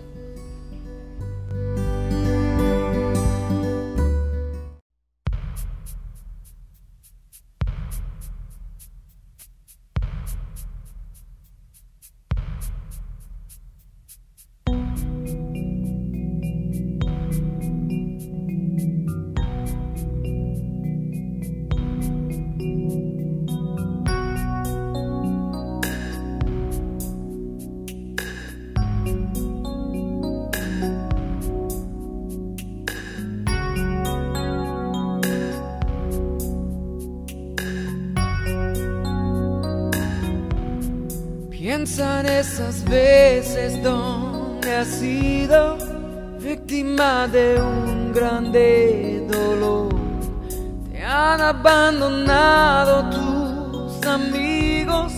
Han 51.33 51.41
abandonado 51.41 53.09
tus 53.09 54.07
amigos, 54.07 55.13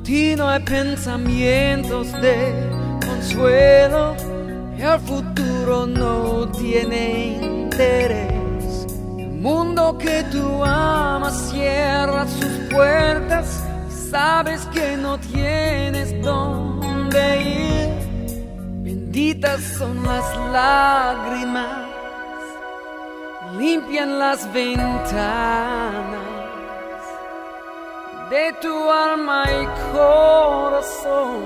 Ti 0.02 0.34
no 0.36 0.48
hay 0.48 0.62
pensamientos 0.62 2.12
de 2.20 2.70
consuelo, 3.06 4.14
el 4.78 5.00
futuro 5.00 5.86
no 5.86 6.48
tiene 6.52 7.38
interés 7.42 8.38
mundo 9.40 9.96
que 9.98 10.24
tú 10.32 10.64
amas 10.64 11.50
cierra 11.50 12.26
sus 12.26 12.68
puertas, 12.70 13.62
sabes 14.10 14.66
que 14.74 14.96
no 14.96 15.18
tienes 15.18 16.20
dónde 16.22 17.42
ir. 17.42 17.97
Benditas 19.18 19.60
son 19.76 20.00
las 20.04 20.36
lágrimas 20.52 21.88
limpian 23.58 24.16
las 24.16 24.46
ventanas 24.52 26.20
de 28.30 28.52
tu 28.62 28.88
alma 28.88 29.42
y 29.60 29.66
corazón, 29.92 31.42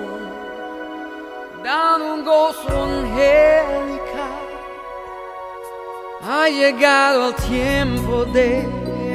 dan 1.65 2.03
un 2.03 2.25
gozo 2.27 2.85
angelical. 2.85 4.43
Ha 6.29 6.49
llegado 6.51 7.31
el 7.31 7.35
tiempo 7.37 8.27
de 8.27 8.69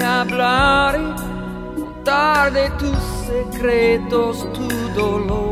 hablar 0.04 1.00
y 1.00 1.80
contar 1.80 2.52
de 2.54 2.72
tus 2.72 2.98
secretos, 3.28 4.52
tu 4.52 4.68
dolor. 5.00 5.47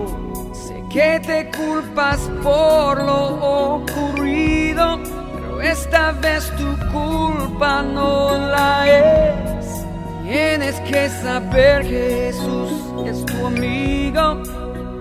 Que 0.96 1.20
te 1.20 1.52
culpas 1.52 2.32
por 2.42 3.04
lo 3.04 3.76
ocurrido, 3.76 4.98
pero 5.04 5.62
esta 5.62 6.14
vez 6.14 6.50
tu 6.56 6.74
culpa 6.90 7.82
no 7.82 8.38
la 8.38 8.88
es. 8.88 9.86
Tienes 10.24 10.80
que 10.90 11.10
saber 11.10 11.82
que 11.82 12.32
Jesús 12.32 12.72
es 13.06 13.26
tu 13.26 13.46
amigo, 13.46 14.42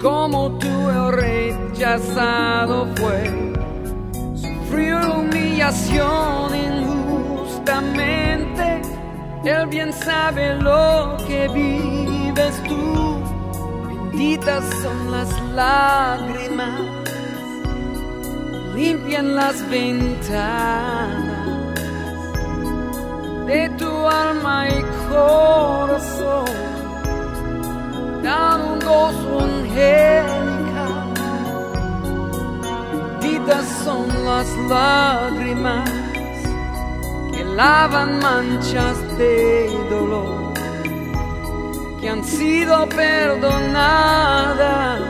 como 0.03 0.59
tú 0.59 0.91
el 0.91 1.13
rechazado 1.13 2.89
fue. 2.97 3.31
Sufrió 4.35 5.21
humillación 5.21 6.57
injustamente, 6.57 8.83
Él 9.45 9.67
bien 9.69 9.93
sabe 9.93 10.57
lo 10.57 11.17
que 11.29 11.47
vives 11.55 12.61
tú. 12.65 13.34
Benditas 14.17 14.65
son 14.81 15.11
las 15.11 15.29
lágrimas, 15.57 16.83
limpian 18.73 19.35
las 19.35 19.69
ventanas 19.69 21.75
de 23.45 23.69
tu 23.71 23.91
alma 24.07 24.69
y 24.69 24.85
corazón, 25.11 26.45
dan 28.23 28.61
un 28.61 28.79
gozo 28.79 29.41
angelical. 29.41 31.13
Benditas 33.21 33.67
son 33.83 34.07
las 34.25 34.47
lágrimas 34.69 35.91
que 37.33 37.43
lavan 37.43 38.21
manchas 38.21 38.97
de 39.19 39.77
dolor, 39.91 40.44
que 42.05 42.11
han 42.11 42.23
sido 42.23 42.87
perdonadas 42.91 45.01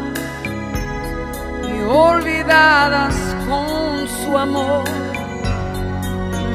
y 1.69 1.83
olvidadas 1.83 3.17
con 3.49 4.07
su 4.07 4.39
amor. 4.39 4.85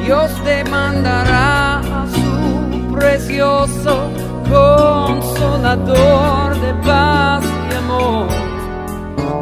Dios 0.01 0.31
te 0.45 0.63
mandará 0.63 1.79
a 1.79 2.07
su 2.07 2.87
precioso 2.95 4.09
consolador 4.49 6.57
de 6.61 6.73
paz 6.87 7.43
y 7.69 7.73
amor 7.75 8.29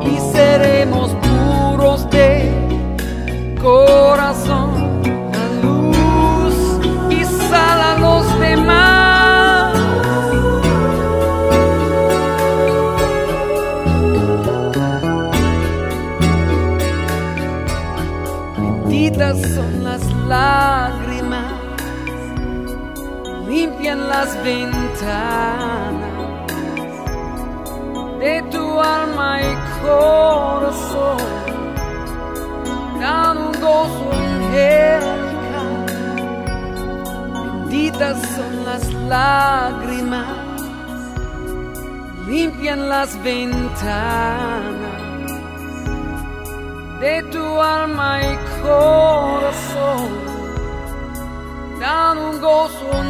y 0.02 0.18
seremos 0.36 1.16
puros 1.28 2.10
de 2.10 2.52
corazón, 3.62 4.17
las 24.08 24.44
ventanas 24.44 25.98
de 28.20 28.42
tu 28.52 28.80
alma 28.80 29.40
y 29.42 29.56
corazón, 29.82 31.18
dan 33.00 33.38
un 33.38 33.52
gozo 33.62 34.12
angelical. 34.14 35.86
Benditas 37.70 38.18
son 38.36 38.66
las 38.66 38.94
lágrimas, 38.94 40.28
limpian 42.28 42.90
las 42.90 43.22
ventanas 43.24 44.98
de 47.00 47.24
tu 47.32 47.62
alma 47.62 48.20
y 48.24 48.36
corazón, 48.64 50.27
dan 51.80 52.18
un. 52.94 53.08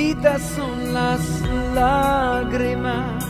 Benditas 0.00 0.42
son 0.56 0.94
las 0.94 1.20
lágrimas. 1.74 3.24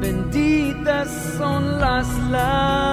Benditas 0.00 1.08
son 1.38 1.80
las 1.80 2.08
lágrimas. 2.30 2.85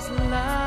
Son 0.00 0.16
las 0.16 0.28
lágrimas. 0.28 0.63